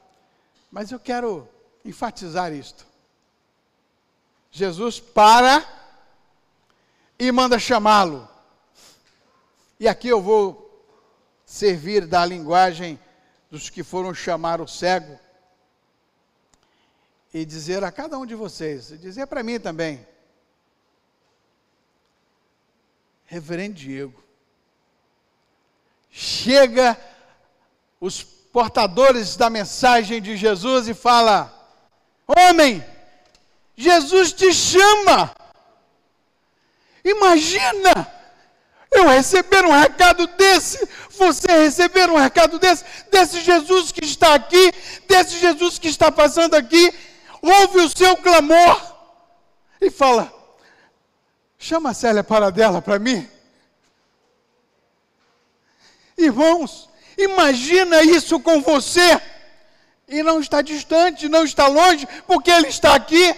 Mas 0.71 0.91
eu 0.91 0.99
quero 0.99 1.49
enfatizar 1.85 2.53
isto. 2.53 2.87
Jesus 4.51 4.99
para 4.99 5.65
e 7.19 7.31
manda 7.31 7.59
chamá-lo. 7.59 8.29
E 9.79 9.87
aqui 9.87 10.09
eu 10.09 10.21
vou 10.21 10.67
servir 11.45 12.07
da 12.07 12.25
linguagem 12.25 12.99
dos 13.51 13.69
que 13.69 13.83
foram 13.83 14.15
chamar 14.15 14.61
o 14.61 14.67
cego 14.67 15.19
e 17.33 17.45
dizer 17.45 17.85
a 17.85 17.93
cada 17.93 18.19
um 18.19 18.25
de 18.25 18.35
vocês, 18.35 18.91
e 18.91 18.97
dizer 18.97 19.27
para 19.27 19.43
mim 19.43 19.61
também, 19.61 20.07
Reverendo 23.27 23.75
Diego, 23.75 24.23
chega 26.11 26.97
os 28.01 28.23
portadores 28.23 29.37
da 29.37 29.51
mensagem 29.51 30.23
de 30.23 30.37
Jesus 30.37 30.87
e 30.89 30.95
fala: 30.95 31.53
Homem, 32.27 32.83
Jesus 33.77 34.33
te 34.33 34.55
chama. 34.55 35.35
Imagina 37.05 38.16
eu 38.91 39.09
receber 39.09 39.65
um 39.65 39.73
recado 39.73 40.27
desse, 40.29 40.89
você 41.11 41.49
receber 41.49 42.09
um 42.11 42.17
recado 42.17 42.59
desse, 42.59 42.85
desse 43.11 43.41
Jesus 43.41 43.93
que 43.93 44.05
está 44.05 44.35
aqui, 44.35 44.73
desse 45.09 45.39
Jesus 45.39 45.79
que 45.79 45.89
está 45.89 46.11
passando 46.11 46.55
aqui, 46.55 46.93
ouve 47.43 47.81
o 47.81 47.89
seu 47.89 48.17
clamor 48.17 48.81
e 49.81 49.91
fala: 49.91 50.33
chama 51.59 51.91
a 51.91 51.95
Célia 51.95 52.25
para 52.25 52.51
dela 52.51 52.81
para 52.81 52.99
mim. 52.99 53.29
Irmãos, 56.17 56.89
imagina 57.19 58.03
isso 58.03 58.41
com 58.41 58.63
você 58.63 59.21
e 60.09 60.23
não 60.23 60.41
está 60.41 60.63
distante, 60.63 61.29
não 61.29 61.45
está 61.45 61.67
longe, 61.67 62.07
porque 62.27 62.51
Ele 62.51 62.69
está 62.69 62.95
aqui. 62.95 63.35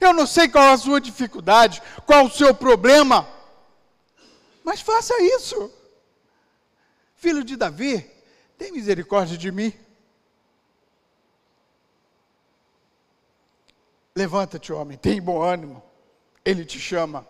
Eu 0.00 0.12
não 0.14 0.26
sei 0.26 0.48
qual 0.48 0.72
a 0.72 0.78
sua 0.78 1.00
dificuldade, 1.00 1.82
qual 2.06 2.26
o 2.26 2.30
seu 2.30 2.54
problema, 2.54 3.26
mas 4.64 4.80
faça 4.80 5.14
isso. 5.22 5.72
Filho 7.16 7.44
de 7.44 7.56
Davi, 7.56 8.08
tem 8.56 8.72
misericórdia 8.72 9.36
de 9.36 9.50
mim. 9.50 9.72
Levanta-te, 14.14 14.72
homem, 14.72 14.98
tem 14.98 15.20
bom 15.20 15.40
ânimo, 15.40 15.82
Ele 16.44 16.64
te 16.64 16.78
chama. 16.78 17.26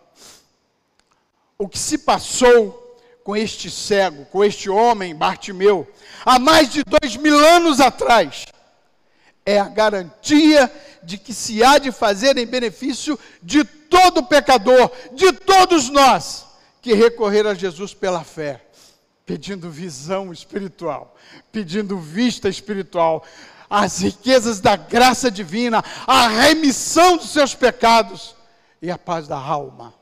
O 1.57 1.67
que 1.67 1.77
se 1.77 1.97
passou 1.99 2.97
com 3.23 3.35
este 3.35 3.69
cego, 3.69 4.25
com 4.25 4.43
este 4.43 4.69
homem, 4.69 5.15
Bartimeu, 5.15 5.87
há 6.25 6.39
mais 6.39 6.69
de 6.71 6.83
dois 6.83 7.15
mil 7.15 7.37
anos 7.37 7.79
atrás, 7.79 8.45
é 9.45 9.59
a 9.59 9.69
garantia 9.69 10.71
de 11.03 11.17
que 11.17 11.33
se 11.33 11.63
há 11.63 11.77
de 11.77 11.91
fazer 11.91 12.37
em 12.37 12.45
benefício 12.45 13.19
de 13.41 13.63
todo 13.63 14.23
pecador, 14.23 14.91
de 15.13 15.31
todos 15.33 15.89
nós, 15.89 16.45
que 16.81 16.93
recorrer 16.93 17.45
a 17.45 17.53
Jesus 17.53 17.93
pela 17.93 18.23
fé, 18.23 18.65
pedindo 19.25 19.69
visão 19.69 20.33
espiritual, 20.33 21.15
pedindo 21.51 21.97
vista 21.97 22.49
espiritual, 22.49 23.23
as 23.69 23.99
riquezas 23.99 24.59
da 24.59 24.75
graça 24.75 25.29
divina, 25.31 25.83
a 26.07 26.27
remissão 26.27 27.17
dos 27.17 27.29
seus 27.29 27.55
pecados 27.55 28.35
e 28.81 28.89
a 28.89 28.97
paz 28.97 29.27
da 29.27 29.37
alma. 29.37 29.93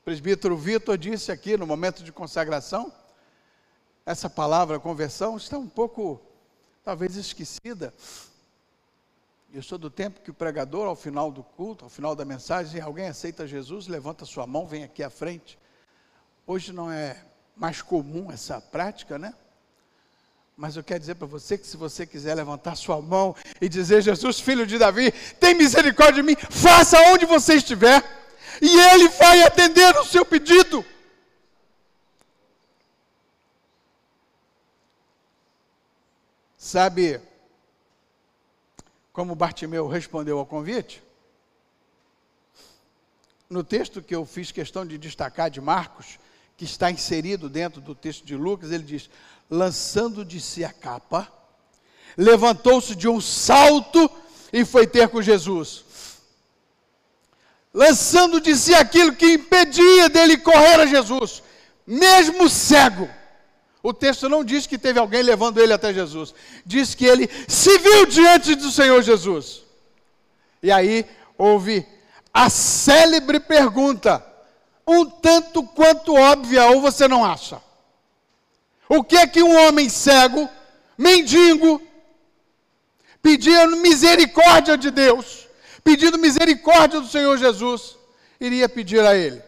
O 0.00 0.04
presbítero 0.04 0.56
Vitor 0.56 0.98
disse 0.98 1.30
aqui 1.30 1.56
no 1.56 1.66
momento 1.66 2.02
de 2.02 2.10
consagração 2.10 2.92
essa 4.04 4.28
palavra 4.28 4.80
conversão 4.80 5.36
está 5.36 5.56
um 5.56 5.68
pouco, 5.68 6.20
talvez, 6.84 7.16
esquecida. 7.16 7.94
Eu 9.54 9.62
sou 9.62 9.76
do 9.76 9.90
tempo 9.90 10.22
que 10.22 10.30
o 10.30 10.34
pregador, 10.34 10.86
ao 10.86 10.96
final 10.96 11.30
do 11.30 11.42
culto, 11.42 11.84
ao 11.84 11.90
final 11.90 12.16
da 12.16 12.24
mensagem, 12.24 12.80
alguém 12.80 13.08
aceita 13.08 13.46
Jesus, 13.46 13.86
levanta 13.86 14.24
sua 14.24 14.46
mão, 14.46 14.66
vem 14.66 14.82
aqui 14.82 15.02
à 15.02 15.10
frente. 15.10 15.58
Hoje 16.46 16.72
não 16.72 16.90
é 16.90 17.22
mais 17.54 17.82
comum 17.82 18.32
essa 18.32 18.62
prática, 18.62 19.18
né? 19.18 19.34
Mas 20.56 20.74
eu 20.74 20.82
quero 20.82 21.00
dizer 21.00 21.16
para 21.16 21.26
você 21.26 21.58
que 21.58 21.66
se 21.66 21.76
você 21.76 22.06
quiser 22.06 22.34
levantar 22.34 22.76
sua 22.76 23.02
mão 23.02 23.36
e 23.60 23.68
dizer, 23.68 24.00
Jesus, 24.00 24.40
filho 24.40 24.66
de 24.66 24.78
Davi, 24.78 25.12
tem 25.38 25.54
misericórdia 25.54 26.22
de 26.22 26.28
mim, 26.28 26.36
faça 26.48 26.98
onde 27.10 27.26
você 27.26 27.56
estiver, 27.56 28.02
e 28.58 28.80
Ele 28.80 29.08
vai 29.10 29.42
atender 29.42 29.94
o 29.98 30.04
seu 30.06 30.24
pedido. 30.24 30.82
Sabe 36.56 37.20
como 39.12 39.34
Bartimeu 39.34 39.86
respondeu 39.86 40.38
ao 40.38 40.46
convite? 40.46 41.02
No 43.48 43.62
texto 43.62 44.00
que 44.00 44.14
eu 44.14 44.24
fiz 44.24 44.50
questão 44.50 44.86
de 44.86 44.96
destacar 44.96 45.50
de 45.50 45.60
Marcos, 45.60 46.18
que 46.56 46.64
está 46.64 46.90
inserido 46.90 47.48
dentro 47.48 47.80
do 47.80 47.94
texto 47.94 48.24
de 48.24 48.34
Lucas, 48.34 48.70
ele 48.70 48.84
diz: 48.84 49.10
lançando 49.50 50.24
de 50.24 50.40
si 50.40 50.64
a 50.64 50.72
capa, 50.72 51.30
levantou-se 52.16 52.94
de 52.94 53.08
um 53.08 53.20
salto 53.20 54.10
e 54.52 54.64
foi 54.64 54.86
ter 54.86 55.08
com 55.08 55.20
Jesus. 55.20 55.84
Lançando 57.74 58.40
de 58.40 58.56
si 58.56 58.74
aquilo 58.74 59.14
que 59.14 59.34
impedia 59.34 60.08
dele 60.08 60.38
correr 60.38 60.80
a 60.80 60.86
Jesus, 60.86 61.42
mesmo 61.86 62.48
cego. 62.48 63.08
O 63.82 63.92
texto 63.92 64.28
não 64.28 64.44
diz 64.44 64.66
que 64.66 64.78
teve 64.78 64.98
alguém 64.98 65.22
levando 65.22 65.60
ele 65.60 65.72
até 65.72 65.92
Jesus, 65.92 66.32
diz 66.64 66.94
que 66.94 67.04
ele 67.04 67.28
se 67.48 67.78
viu 67.78 68.06
diante 68.06 68.54
do 68.54 68.70
Senhor 68.70 69.02
Jesus. 69.02 69.62
E 70.62 70.70
aí 70.70 71.04
houve 71.36 71.84
a 72.32 72.48
célebre 72.48 73.40
pergunta: 73.40 74.24
um 74.86 75.04
tanto 75.04 75.64
quanto 75.64 76.14
óbvia, 76.14 76.66
ou 76.66 76.80
você 76.80 77.08
não 77.08 77.24
acha? 77.24 77.60
O 78.88 79.02
que 79.02 79.16
é 79.16 79.26
que 79.26 79.42
um 79.42 79.66
homem 79.66 79.88
cego, 79.88 80.48
mendigo, 80.96 81.82
pedindo 83.20 83.76
misericórdia 83.78 84.76
de 84.78 84.90
Deus, 84.90 85.48
pedindo 85.82 86.18
misericórdia 86.18 87.00
do 87.00 87.08
Senhor 87.08 87.36
Jesus, 87.36 87.96
iria 88.40 88.68
pedir 88.68 89.00
a 89.00 89.16
ele? 89.16 89.42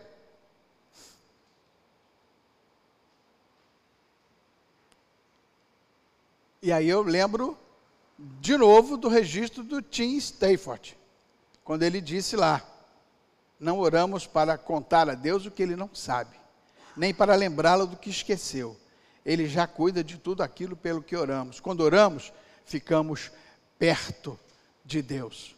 E 6.64 6.72
aí 6.72 6.88
eu 6.88 7.02
lembro 7.02 7.58
de 8.18 8.56
novo 8.56 8.96
do 8.96 9.06
registro 9.06 9.62
do 9.62 9.82
Tim 9.82 10.16
Stafford, 10.16 10.96
quando 11.62 11.82
ele 11.82 12.00
disse 12.00 12.36
lá: 12.36 12.66
não 13.60 13.78
oramos 13.78 14.26
para 14.26 14.56
contar 14.56 15.10
a 15.10 15.14
Deus 15.14 15.44
o 15.44 15.50
que 15.50 15.62
ele 15.62 15.76
não 15.76 15.94
sabe, 15.94 16.34
nem 16.96 17.12
para 17.12 17.34
lembrá-lo 17.34 17.86
do 17.86 17.98
que 17.98 18.08
esqueceu. 18.08 18.74
Ele 19.26 19.46
já 19.46 19.66
cuida 19.66 20.02
de 20.02 20.16
tudo 20.16 20.42
aquilo 20.42 20.74
pelo 20.74 21.02
que 21.02 21.14
oramos. 21.14 21.60
Quando 21.60 21.82
oramos, 21.82 22.32
ficamos 22.64 23.30
perto 23.78 24.40
de 24.86 25.02
Deus. 25.02 25.54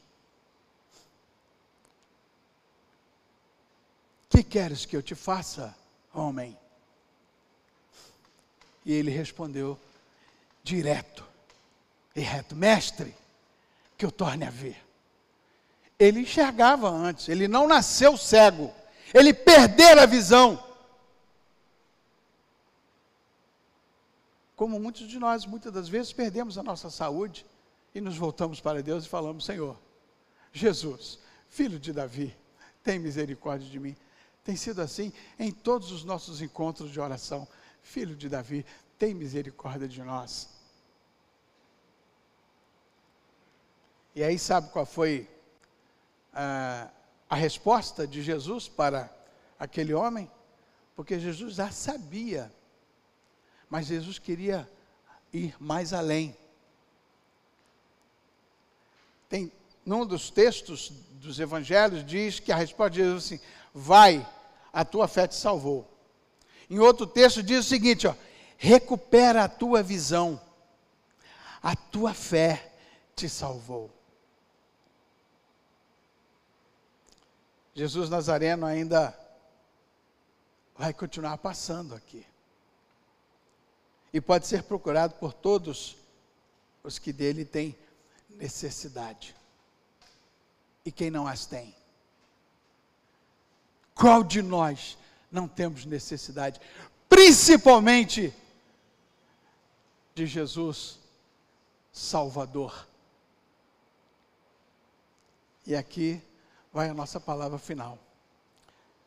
Que 4.28 4.42
queres 4.42 4.84
que 4.84 4.96
eu 4.96 5.02
te 5.04 5.14
faça, 5.14 5.72
homem? 6.12 6.58
E 8.84 8.92
ele 8.92 9.12
respondeu 9.12 9.78
direto 10.66 11.24
e 12.14 12.20
reto: 12.20 12.56
Mestre, 12.56 13.16
que 13.96 14.04
eu 14.04 14.10
torne 14.10 14.44
a 14.44 14.50
ver. 14.50 14.84
Ele 15.98 16.20
enxergava 16.20 16.90
antes, 16.90 17.28
ele 17.28 17.48
não 17.48 17.66
nasceu 17.66 18.16
cego, 18.18 18.74
ele 19.14 19.32
perdeu 19.32 19.98
a 20.00 20.04
visão. 20.04 20.62
Como 24.54 24.80
muitos 24.80 25.08
de 25.08 25.18
nós, 25.18 25.46
muitas 25.46 25.72
das 25.72 25.88
vezes, 25.88 26.12
perdemos 26.12 26.58
a 26.58 26.62
nossa 26.62 26.90
saúde 26.90 27.46
e 27.94 28.00
nos 28.00 28.16
voltamos 28.16 28.60
para 28.60 28.82
Deus 28.82 29.06
e 29.06 29.08
falamos: 29.08 29.44
Senhor, 29.44 29.78
Jesus, 30.52 31.18
filho 31.48 31.78
de 31.78 31.92
Davi, 31.92 32.36
tem 32.82 32.98
misericórdia 32.98 33.68
de 33.68 33.78
mim. 33.78 33.96
Tem 34.42 34.56
sido 34.56 34.80
assim 34.80 35.12
em 35.38 35.50
todos 35.50 35.90
os 35.90 36.04
nossos 36.04 36.40
encontros 36.40 36.90
de 36.90 37.00
oração. 37.00 37.48
Filho 37.82 38.16
de 38.16 38.28
Davi, 38.28 38.64
tem 38.98 39.14
misericórdia 39.14 39.88
de 39.88 40.02
nós. 40.02 40.55
E 44.16 44.24
aí, 44.24 44.38
sabe 44.38 44.70
qual 44.70 44.86
foi 44.86 45.28
a, 46.32 46.88
a 47.28 47.36
resposta 47.36 48.06
de 48.06 48.22
Jesus 48.22 48.66
para 48.66 49.14
aquele 49.58 49.92
homem? 49.92 50.30
Porque 50.94 51.20
Jesus 51.20 51.56
já 51.56 51.70
sabia, 51.70 52.50
mas 53.68 53.88
Jesus 53.88 54.18
queria 54.18 54.66
ir 55.34 55.54
mais 55.60 55.92
além. 55.92 56.34
Tem, 59.28 59.52
num 59.84 60.06
dos 60.06 60.30
textos 60.30 60.90
dos 61.16 61.38
evangelhos 61.38 62.02
diz 62.02 62.40
que 62.40 62.50
a 62.50 62.56
resposta 62.56 62.92
de 62.92 63.02
Jesus 63.02 63.30
é 63.30 63.34
assim: 63.34 63.44
vai, 63.74 64.26
a 64.72 64.82
tua 64.82 65.06
fé 65.06 65.26
te 65.26 65.34
salvou. 65.34 65.86
Em 66.70 66.78
outro 66.78 67.06
texto 67.06 67.42
diz 67.42 67.66
o 67.66 67.68
seguinte, 67.68 68.06
ó, 68.06 68.14
recupera 68.56 69.44
a 69.44 69.48
tua 69.48 69.82
visão. 69.82 70.40
A 71.62 71.76
tua 71.76 72.14
fé 72.14 72.72
te 73.14 73.28
salvou. 73.28 73.95
Jesus 77.76 78.08
Nazareno 78.08 78.64
ainda 78.64 79.14
vai 80.74 80.94
continuar 80.94 81.36
passando 81.36 81.94
aqui. 81.94 82.26
E 84.14 84.18
pode 84.18 84.46
ser 84.46 84.62
procurado 84.62 85.16
por 85.16 85.34
todos 85.34 85.94
os 86.82 86.98
que 86.98 87.12
dele 87.12 87.44
têm 87.44 87.76
necessidade. 88.30 89.36
E 90.86 90.90
quem 90.90 91.10
não 91.10 91.26
as 91.26 91.44
tem? 91.44 91.74
Qual 93.94 94.24
de 94.24 94.40
nós 94.40 94.96
não 95.30 95.46
temos 95.46 95.84
necessidade? 95.84 96.58
Principalmente 97.10 98.32
de 100.14 100.26
Jesus 100.26 100.98
Salvador. 101.92 102.88
E 105.66 105.76
aqui 105.76 106.22
vai 106.76 106.90
a 106.90 106.94
nossa 106.94 107.18
palavra 107.18 107.56
final. 107.56 107.98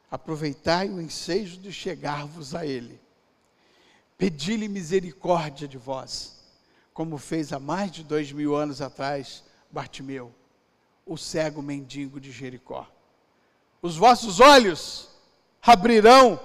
Aproveitai 0.10 0.90
o 0.90 1.00
ensejo 1.00 1.58
de 1.58 1.72
chegar-vos 1.72 2.56
a 2.56 2.66
Ele. 2.66 3.00
Pedi-lhe 4.18 4.68
misericórdia 4.68 5.68
de 5.68 5.78
vós, 5.78 6.34
como 6.96 7.20
fez 7.20 7.54
há 7.54 7.60
mais 7.60 7.92
de 7.92 8.04
dois 8.04 8.32
mil 8.32 8.56
anos 8.56 8.82
atrás 8.82 9.44
Bartimeu, 9.70 10.34
o 11.06 11.16
cego 11.16 11.62
mendigo 11.62 12.20
de 12.20 12.32
Jericó. 12.32 12.88
Os 13.84 13.96
vossos 13.96 14.40
olhos 14.40 15.08
abrirão, 15.62 16.40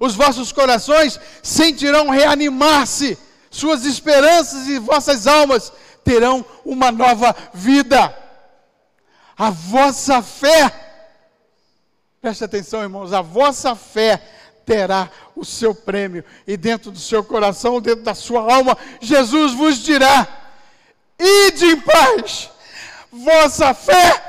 os 0.00 0.14
vossos 0.14 0.52
corações 0.52 1.20
sentirão 1.42 2.08
reanimar-se, 2.08 3.18
suas 3.50 3.84
esperanças 3.84 4.68
e 4.68 4.78
vossas 4.78 5.26
almas 5.26 5.70
terão 6.02 6.42
uma 6.64 6.90
nova 6.90 7.36
vida 7.52 8.25
a 9.36 9.50
vossa 9.50 10.22
fé, 10.22 10.72
preste 12.20 12.44
atenção, 12.44 12.82
irmãos, 12.82 13.12
a 13.12 13.20
vossa 13.20 13.74
fé 13.76 14.16
terá 14.64 15.10
o 15.34 15.44
seu 15.44 15.74
prêmio, 15.74 16.24
e 16.46 16.56
dentro 16.56 16.90
do 16.90 16.98
seu 16.98 17.22
coração, 17.22 17.80
dentro 17.80 18.02
da 18.02 18.14
sua 18.14 18.52
alma, 18.52 18.76
Jesus 19.00 19.52
vos 19.52 19.78
dirá: 19.78 20.26
ide 21.18 21.66
em 21.66 21.80
paz, 21.80 22.50
vossa 23.12 23.72
fé 23.74 24.26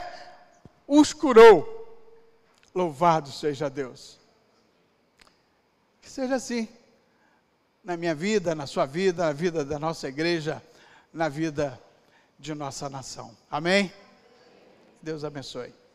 os 0.87 1.13
curou. 1.13 1.75
Louvado 2.73 3.31
seja 3.31 3.69
Deus. 3.69 4.19
Que 6.01 6.09
seja 6.09 6.35
assim 6.35 6.67
na 7.83 7.97
minha 7.97 8.13
vida, 8.13 8.53
na 8.53 8.67
sua 8.67 8.85
vida, 8.85 9.25
na 9.25 9.33
vida 9.33 9.65
da 9.65 9.79
nossa 9.79 10.07
igreja, 10.07 10.61
na 11.11 11.27
vida 11.27 11.81
de 12.37 12.53
nossa 12.53 12.89
nação. 12.89 13.35
Amém? 13.49 13.91
Deus 15.07 15.23
abençoe. 15.23 15.86